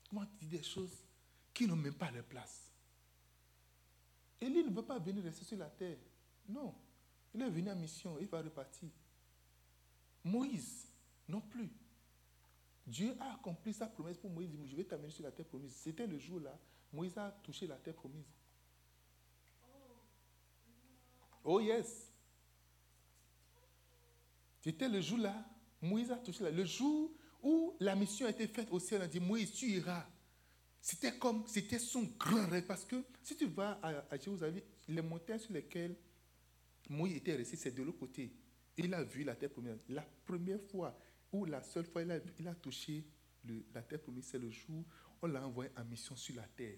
[0.09, 0.95] Comment dit des choses
[1.53, 2.71] qui n'ont même pas leur place.
[4.39, 5.97] Élie ne veut pas venir rester sur la terre.
[6.47, 6.73] Non.
[7.33, 8.89] Il est venu en mission, il va repartir.
[10.23, 10.87] Moïse,
[11.27, 11.71] non plus.
[12.85, 14.51] Dieu a accompli sa promesse pour Moïse.
[14.65, 15.73] Je vais t'amener sur la terre promise.
[15.75, 16.57] C'était le jour-là,
[16.91, 18.25] Moïse a touché la terre promise.
[21.43, 22.11] Oh yes.
[24.61, 25.45] C'était le jour-là,
[25.81, 27.11] Moïse a touché la Le jour
[27.41, 30.05] où la mission a été faite au ciel, on a dit Moïse, tu iras.
[30.81, 32.65] C'était comme, c'était son grand rêve.
[32.65, 35.95] Parce que si tu vas à, Jérusalem, les montagnes sur lesquelles
[36.89, 38.33] Moïse était resté, c'est de l'autre côté.
[38.77, 39.75] Il a vu la terre promise.
[39.89, 40.97] La première fois,
[41.31, 43.05] ou la seule fois il a, touché
[43.73, 44.85] la terre promise, c'est le jour où
[45.21, 46.77] on l'a envoyé en mission sur la terre.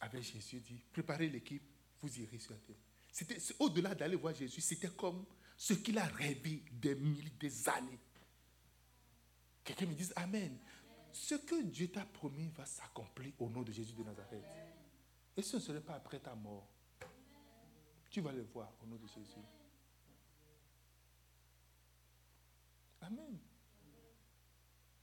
[0.00, 1.62] Avec Jésus, dit préparez l'équipe,
[2.00, 2.76] vous irez sur la terre.
[3.10, 5.24] C'était au-delà d'aller voir Jésus, c'était comme
[5.56, 7.98] ce qu'il a rêvé des milliers, des années.
[9.64, 10.56] Quelqu'un me dise Amen.
[11.12, 14.44] Ce que Dieu t'a promis va s'accomplir au nom de Jésus de Nazareth.
[15.36, 16.68] Et ce ne serait pas après ta mort.
[18.10, 19.40] Tu vas le voir au nom de Jésus.
[23.00, 23.38] Amen.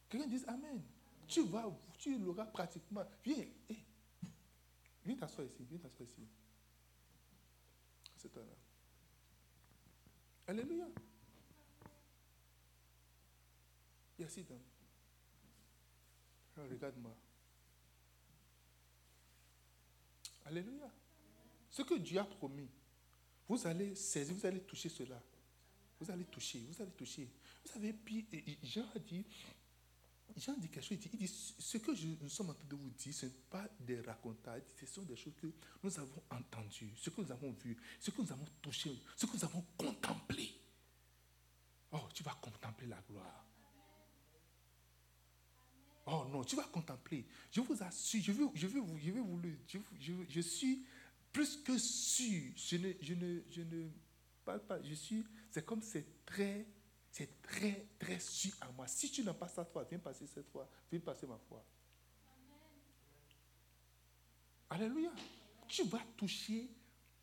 [0.10, 0.82] Quelqu'un dise Amen.
[1.28, 1.66] Tu vas,
[1.98, 3.04] tu l'auras pratiquement.
[3.24, 3.78] Viens, eh.
[5.04, 6.28] viens t'asseoir ici, viens t'asseoir ici.
[8.18, 8.54] C'est toi là.
[10.48, 10.88] Alléluia.
[14.18, 14.48] Yes, sit
[16.56, 17.16] Regarde-moi.
[20.46, 20.90] Alléluia.
[21.70, 22.70] Ce que Dieu a promis,
[23.48, 25.22] vous allez saisir, vous allez toucher cela.
[26.00, 27.30] Vous allez toucher, vous allez toucher.
[27.64, 28.26] Vous savez, puis
[28.64, 29.26] Jean a dit,
[30.36, 33.14] Jean dit quelque chose, il dit, ce que nous sommes en train de vous dire,
[33.14, 35.48] ce n'est pas des racontages, ce sont des choses que
[35.84, 39.34] nous avons entendues, ce que nous avons vu, ce que nous avons touché, ce que
[39.34, 40.52] nous avons contemplé.
[41.92, 43.46] Oh, tu vas contempler la gloire.
[46.08, 47.26] Oh non, tu vas contempler.
[47.52, 49.42] Je vous assure, je vais, je vous, je vais vous
[50.00, 50.86] je, je suis
[51.36, 52.54] plus que sûr.
[52.56, 53.90] Je ne, je ne, je ne
[54.46, 54.82] parle pas.
[54.82, 56.66] Je suis, c'est comme c'est très
[57.12, 58.88] c'est très, très sûr à moi.
[58.88, 60.70] Si tu n'as pas ça, toi, viens passer cette foi.
[60.92, 61.66] Viens passer ma foi.
[64.70, 65.12] Alléluia.
[65.68, 66.70] Tu vas toucher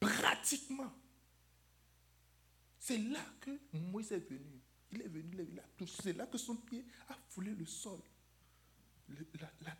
[0.00, 0.92] pratiquement.
[2.78, 4.60] C'est là que Moïse est venu.
[4.90, 5.94] Il est venu, il a touché.
[6.02, 8.00] C'est là que son pied a foulé le sol.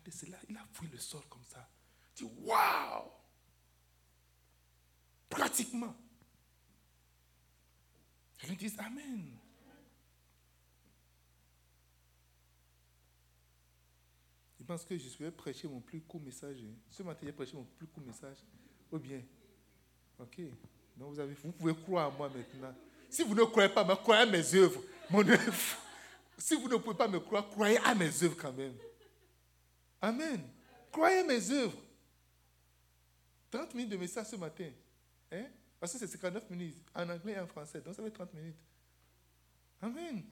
[0.09, 1.67] c'est là, il a foulé le sol comme ça.
[2.15, 3.22] Tu dis, waouh!
[5.33, 5.95] Pratiquement.
[8.37, 9.37] Je dis Amen.
[14.59, 16.57] Je pense que je vais prêcher mon plus court message.
[16.89, 18.37] Ce matin, j'ai prêché mon plus court message.
[18.91, 19.21] Ou bien
[20.19, 20.39] Ok.
[20.95, 22.73] Donc vous, avez, vous pouvez croire à moi maintenant.
[23.09, 24.81] Si vous ne croyez pas, mais croyez à mes œuvres.
[25.09, 25.77] Mon œuvre.
[26.37, 28.75] Si vous ne pouvez pas me croire, croyez à mes œuvres quand même.
[29.99, 30.41] Amen.
[30.91, 31.77] Croyez à mes œuvres.
[33.49, 34.69] 30 minutes de message ce matin.
[35.33, 35.47] Hein?
[35.79, 37.81] Parce que c'est 59 minutes en anglais et en français.
[37.81, 38.55] Donc ça fait 30 minutes.
[39.81, 40.23] Amen.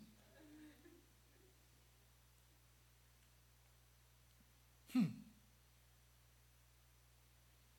[4.94, 5.08] Hmm.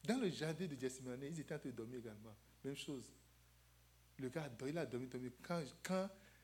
[0.04, 2.34] Dans le jardin de Gethsemane, ils étaient en train de dormir également.
[2.64, 3.10] Même chose.
[4.18, 5.30] Le gars, il a dormi, dormi.
[5.42, 5.62] Quand,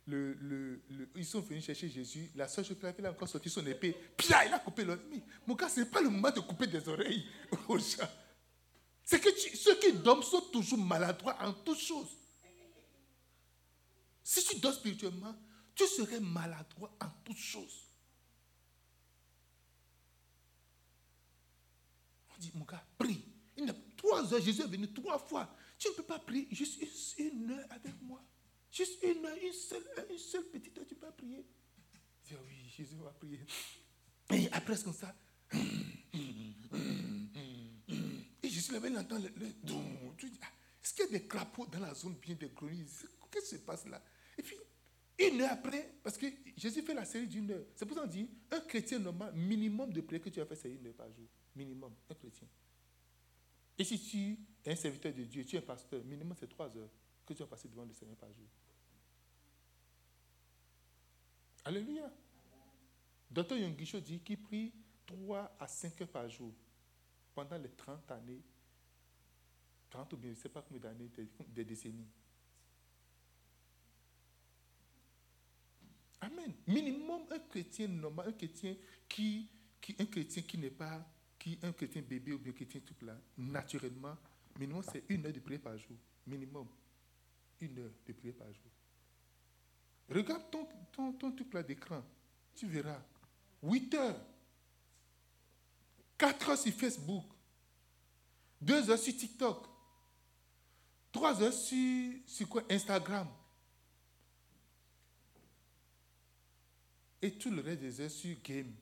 [0.06, 3.94] ils sont venus chercher Jésus, la a fait, il a encore sorti son épée.
[4.16, 5.22] Puis il a coupé l'oreille.
[5.46, 7.26] Mon gars, ce n'est pas le moment de couper des oreilles
[7.68, 8.08] aux gens.
[9.10, 12.14] C'est que ceux qui dorment sont toujours maladroits en toutes choses.
[14.22, 15.34] Si tu dors spirituellement,
[15.74, 17.86] tu serais maladroit en toutes choses.
[22.38, 23.24] dit, mon gars, prie.
[23.56, 25.56] Il a trois heures, Jésus est venu trois fois.
[25.78, 26.78] Tu ne peux pas prier juste
[27.18, 28.22] une heure avec moi.
[28.70, 31.46] Juste une heure, une seule, une seule petite heure, tu peux prier.
[32.26, 33.40] Dis, ah oui, Jésus va prier.
[34.32, 35.16] Et après, c'est comme ça.
[38.58, 39.30] Jésus là, il entend le,
[40.42, 40.46] ah,
[40.82, 42.84] est-ce qu'il y a des crapauds dans la zone bien grenouilles
[43.30, 44.02] Qu'est-ce qui se passe là?
[44.36, 44.56] Et puis,
[45.18, 47.64] une heure après, parce que Jésus fait la série d'une heure.
[47.76, 50.56] C'est pour ça qu'on dit, un chrétien normal, minimum de prière que tu as fait,
[50.56, 52.48] c'est une heure par jour minimum, un chrétien.
[53.76, 56.74] Et si tu es un serviteur de Dieu, tu es un pasteur, minimum c'est trois
[56.76, 56.90] heures
[57.26, 58.46] que tu as passé devant le Seigneur par jour.
[61.64, 62.12] Alléluia.
[63.30, 64.72] Docteur Yongisho dit qu'il prie
[65.06, 66.52] 3 à 5 heures par jour
[67.38, 68.42] pendant les 30 années,
[69.90, 71.08] 30 ou bien je ne sais pas combien d'années,
[71.54, 72.10] des, décennies.
[76.20, 76.52] Amen.
[76.66, 78.74] Minimum un chrétien normal, un chrétien
[79.08, 79.48] qui,
[79.80, 81.06] qui un chrétien qui n'est pas,
[81.38, 84.16] qui un chrétien bébé ou bien un chrétien tout là, naturellement,
[84.58, 85.96] minimum c'est une heure de prière par jour.
[86.26, 86.66] Minimum.
[87.60, 88.72] Une heure de prière par jour.
[90.10, 92.02] Regarde ton, ton, ton truc là d'écran.
[92.56, 93.00] Tu verras.
[93.62, 94.26] 8 heures.
[96.18, 97.24] 4 heures sur Facebook.
[98.60, 99.66] 2 heures sur TikTok.
[101.12, 102.62] 3 heures sur, quoi?
[102.68, 103.28] Instagram.
[107.22, 108.72] Et tout le reste des heures sur game.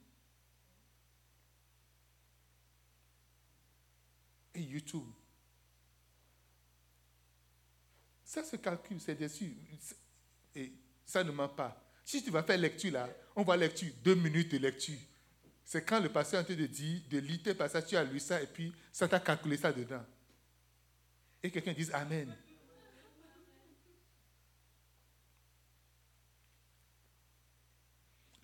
[4.54, 5.06] Et YouTube.
[8.24, 9.56] Ça se calcule, c'est dessus.
[10.54, 10.72] Et
[11.04, 11.82] ça ne ment pas.
[12.04, 14.98] Si tu vas faire lecture là, on va lecture, deux minutes de lecture.
[15.66, 18.40] C'est quand le pasteur est en train de dire, de lire tu as lu ça
[18.40, 20.04] et puis ça t'a calculé ça dedans.
[21.42, 22.32] Et quelqu'un dit Amen.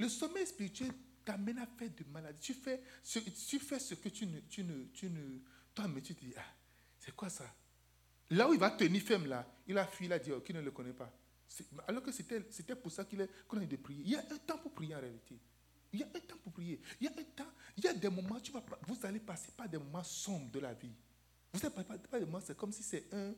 [0.01, 0.91] Le sommeil spirituel
[1.25, 2.41] t'amène à faire de maladies.
[2.41, 5.39] Tu fais, ce, tu fais ce que tu ne, tu ne, tu ne,
[5.73, 6.55] toi, mais tu te dis, ah,
[6.99, 7.45] c'est quoi ça?
[8.31, 10.53] Là où il va tenir ferme, là, il a fui, il a dit, oh, qui
[10.53, 11.17] ne le connaît pas?
[11.87, 13.05] Alors que c'était pour ça
[13.47, 14.03] qu'on a de prier.
[14.05, 15.39] Il y a un temps pour prier en réalité.
[15.93, 16.81] Il y a un temps pour prier.
[17.01, 19.51] Il y a un temps, il y a des moments, tu vas, vous allez passer
[19.57, 20.95] par des moments sombres de la vie.
[21.53, 23.35] Vous n'avez pas, pas des moments, c'est comme si c'est un,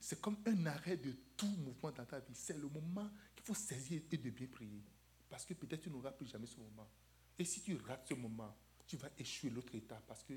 [0.00, 2.34] c'est comme un arrêt de tout mouvement dans ta vie.
[2.34, 4.82] C'est le moment qu'il faut saisir et de bien prier.
[5.28, 6.88] Parce que peut-être tu n'auras plus jamais ce moment.
[7.38, 10.00] Et si tu rates ce moment, tu vas échouer l'autre état.
[10.06, 10.32] Parce que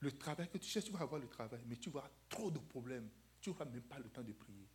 [0.00, 2.58] le travail que tu cherches, tu vas avoir le travail, mais tu vas trop de
[2.58, 3.08] problèmes.
[3.40, 4.68] Tu n'auras même pas le temps de prier.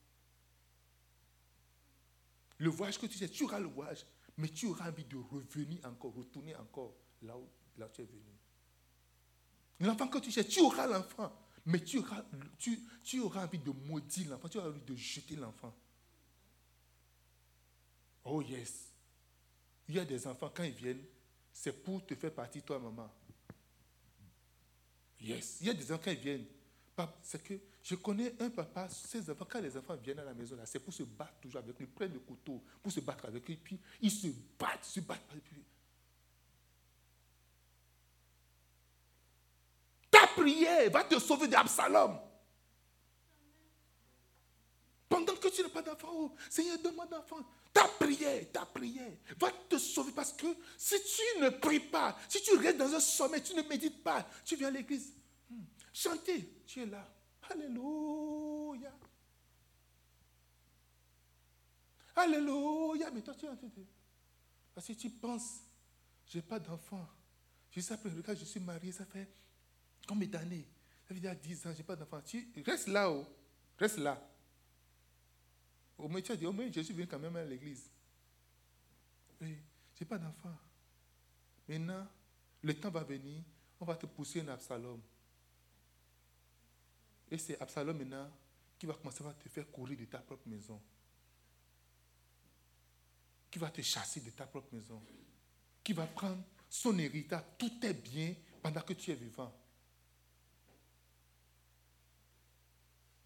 [2.58, 4.06] Le voyage que tu cherches, tu auras le voyage,
[4.42, 8.24] mais tu auras envie de revenir encore, retourner encore là où, là tu es venu.
[9.82, 11.32] L'enfant que tu cherches, tu auras l'enfant,
[11.68, 12.26] mais tu auras,
[12.58, 15.72] tu, tu auras envie de maudire l'enfant, tu auras envie de jeter l'enfant.
[18.24, 18.90] Oh yes.
[19.88, 21.06] Il y a des enfants, quand ils viennent,
[21.54, 23.14] c'est pour te faire partie, toi, maman.
[25.20, 25.60] Yes.
[25.62, 26.46] Il y a des enfants, quand ils viennent,
[27.22, 30.56] c'est que je connais un papa, ses enfants, quand les enfants viennent à la maison,
[30.56, 31.86] là, c'est pour se battre toujours avec lui.
[31.86, 34.28] Ils prennent le couteau pour se battre avec lui, puis ils se
[34.60, 35.20] battent, se battent.
[35.44, 35.64] Puis...
[40.12, 42.20] Ta prière va te sauver d'Absalom.
[45.10, 47.44] Pendant que tu n'as pas d'enfant, oh, Seigneur, donne-moi d'enfant.
[47.74, 52.42] Ta prière, ta prière va te sauver parce que si tu ne pries pas, si
[52.44, 55.14] tu restes dans un sommet, tu ne médites pas, tu viens à l'église,
[55.50, 57.06] hmm, chanter, tu es là.
[57.50, 58.94] Alléluia.
[62.16, 63.12] Alléluia.
[63.12, 63.86] Mais toi, tu es en train de...
[64.74, 65.62] Parce que tu penses,
[66.28, 67.08] je n'ai pas d'enfant.
[67.72, 69.30] Je sais, regarde, je suis marié, ça fait
[70.08, 70.68] combien d'années?
[71.08, 72.22] Ça veut dire 10 ans, je n'ai pas d'enfant.
[72.22, 73.26] Tu restes là, oh.
[73.78, 74.22] reste là.
[75.98, 77.90] Au moins, tu as dit, au moins, je suis venu quand même à l'église.
[79.40, 79.58] Oui,
[79.96, 80.56] je n'ai pas d'enfant.
[81.68, 82.08] Maintenant,
[82.62, 83.44] le temps va venir,
[83.80, 85.02] on va te pousser un Absalom.
[87.32, 88.30] Et c'est Absalom maintenant
[88.78, 90.82] qui va commencer à te faire courir de ta propre maison.
[93.50, 95.02] Qui va te chasser de ta propre maison.
[95.82, 99.54] Qui va prendre son héritage, tout est bien pendant que tu es vivant.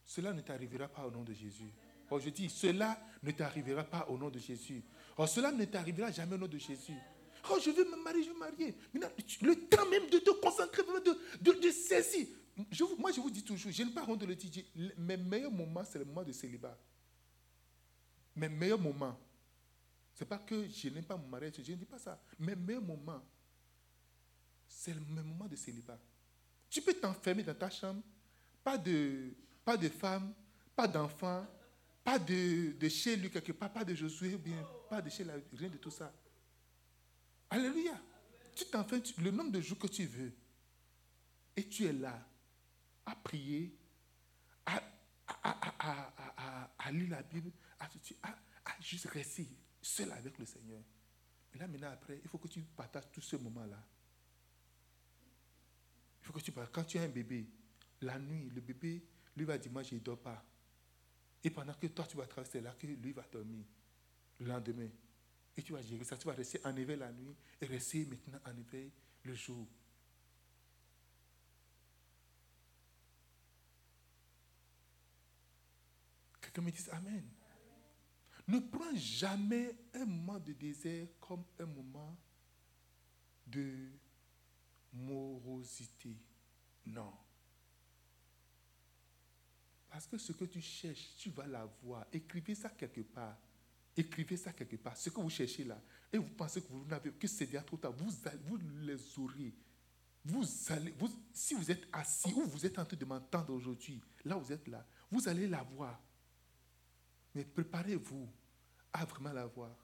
[0.05, 1.73] Cela ne t'arrivera pas au nom de Jésus.
[2.11, 4.83] Oh, je dis, cela ne t'arrivera pas au nom de Jésus.
[5.17, 6.97] Oh, cela ne t'arrivera jamais au nom de Jésus.
[7.49, 8.75] Oh, je veux me marier, je veux me marier.
[8.93, 9.09] Maintenant,
[9.41, 12.27] le temps même de te concentrer, de, de, de saisir
[12.97, 14.63] moi, je vous dis toujours, je n'ai pas honte de le dire,
[14.97, 16.77] mes meilleurs moments, c'est le moment de célibat.
[18.35, 19.17] Mes meilleurs moments.
[20.13, 22.21] Ce n'est pas que je n'aime pas mon mariage, je ne dis pas ça.
[22.39, 23.21] Mes meilleurs moments,
[24.67, 25.99] c'est le moment de célibat.
[26.69, 28.01] Tu peux t'enfermer dans ta chambre,
[28.63, 29.33] pas de,
[29.65, 30.33] pas de femme,
[30.73, 31.45] pas d'enfant,
[32.03, 34.39] pas de, de, chez lui quelque part, pas de Josué,
[34.89, 36.13] pas de chez la, rien de tout ça.
[37.49, 37.99] Alléluia.
[38.55, 40.31] Tu t'enfermes le nombre de jours que tu veux.
[41.57, 42.25] Et tu es là
[43.05, 43.75] à prier,
[44.65, 44.81] à,
[46.77, 47.89] à, lire la Bible, à,
[48.79, 49.47] juste rester
[49.81, 50.81] seul avec le Seigneur.
[51.53, 53.81] Mais là, maintenant, après, il faut que tu partages tout ce moment-là.
[56.21, 56.73] Il faut que tu partages.
[56.73, 57.47] Quand tu as un bébé,
[58.01, 59.03] la nuit, le bébé,
[59.35, 60.43] lui va dire, moi, je ne dors pas.
[61.43, 63.65] Et pendant que toi, tu vas traverser là, que lui va dormir
[64.39, 64.89] le lendemain.
[65.55, 66.17] Et tu vas gérer ça.
[66.17, 68.91] Tu vas rester en éveil la nuit et rester maintenant en éveil
[69.23, 69.67] le jour.
[76.55, 77.23] Quelqu'un me dise Amen.
[78.47, 82.17] Ne prends jamais un moment de désert comme un moment
[83.45, 83.89] de
[84.93, 86.15] morosité.
[86.85, 87.11] Non.
[89.89, 92.05] Parce que ce que tu cherches, tu vas l'avoir.
[92.13, 93.37] Écrivez ça quelque part.
[93.97, 94.95] Écrivez ça quelque part.
[94.95, 95.81] Ce que vous cherchez là.
[96.13, 97.91] Et vous pensez que vous n'avez que c'est déjà trop tard.
[97.91, 98.11] Vous,
[98.45, 99.53] vous les aurez.
[100.23, 100.93] Vous allez,
[101.33, 104.67] si vous êtes assis ou vous êtes en train de m'entendre aujourd'hui, là vous êtes
[104.67, 106.01] là, vous allez l'avoir.
[107.35, 108.27] Mais préparez-vous
[108.93, 109.75] à vraiment l'avoir,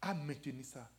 [0.00, 0.90] à maintenir ça.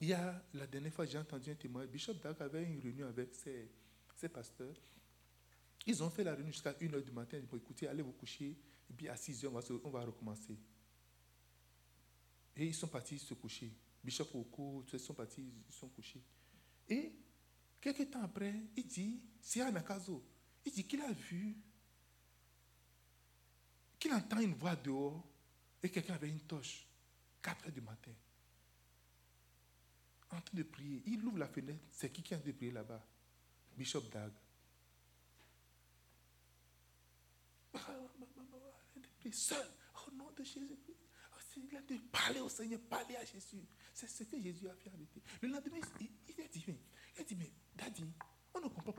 [0.00, 1.86] Il y a, la dernière fois, j'ai entendu un témoin.
[1.86, 4.74] Bishop Dag avait une réunion avec ses, pasteurs.
[5.86, 7.38] Ils ont fait la réunion jusqu'à 1h du matin.
[7.38, 8.56] Ils ont écoutez, allez vous coucher.
[8.90, 10.56] Et puis à 6h, on va, on va recommencer.
[12.56, 13.72] Et ils sont partis se coucher.
[14.02, 16.22] Bishop Oko, ils sont partis, ils sont couchés.
[16.88, 17.12] Et
[17.80, 20.24] quelques temps après, il dit, c'est Anakazo.
[20.64, 21.56] Il dit qu'il a vu,
[23.98, 25.24] qu'il entend une voix dehors
[25.82, 26.86] et quelqu'un avait une torche.
[27.42, 28.12] 4 h du matin.
[30.30, 31.02] En train de prier.
[31.06, 31.84] Il ouvre la fenêtre.
[31.90, 33.04] C'est qui qui est en train de prier là-bas?
[33.76, 34.32] Bishop Dag.
[39.30, 39.66] Seul,
[40.06, 40.78] au nom de Jésus.
[41.56, 43.66] Il a de parler au Seigneur, parler à Jésus.
[43.92, 45.22] C'est ce que Jésus a fait avec lui.
[45.42, 48.04] Le lendemain, il, a dit, il a dit, mais, Daddy,
[48.54, 48.92] on ne comprend pas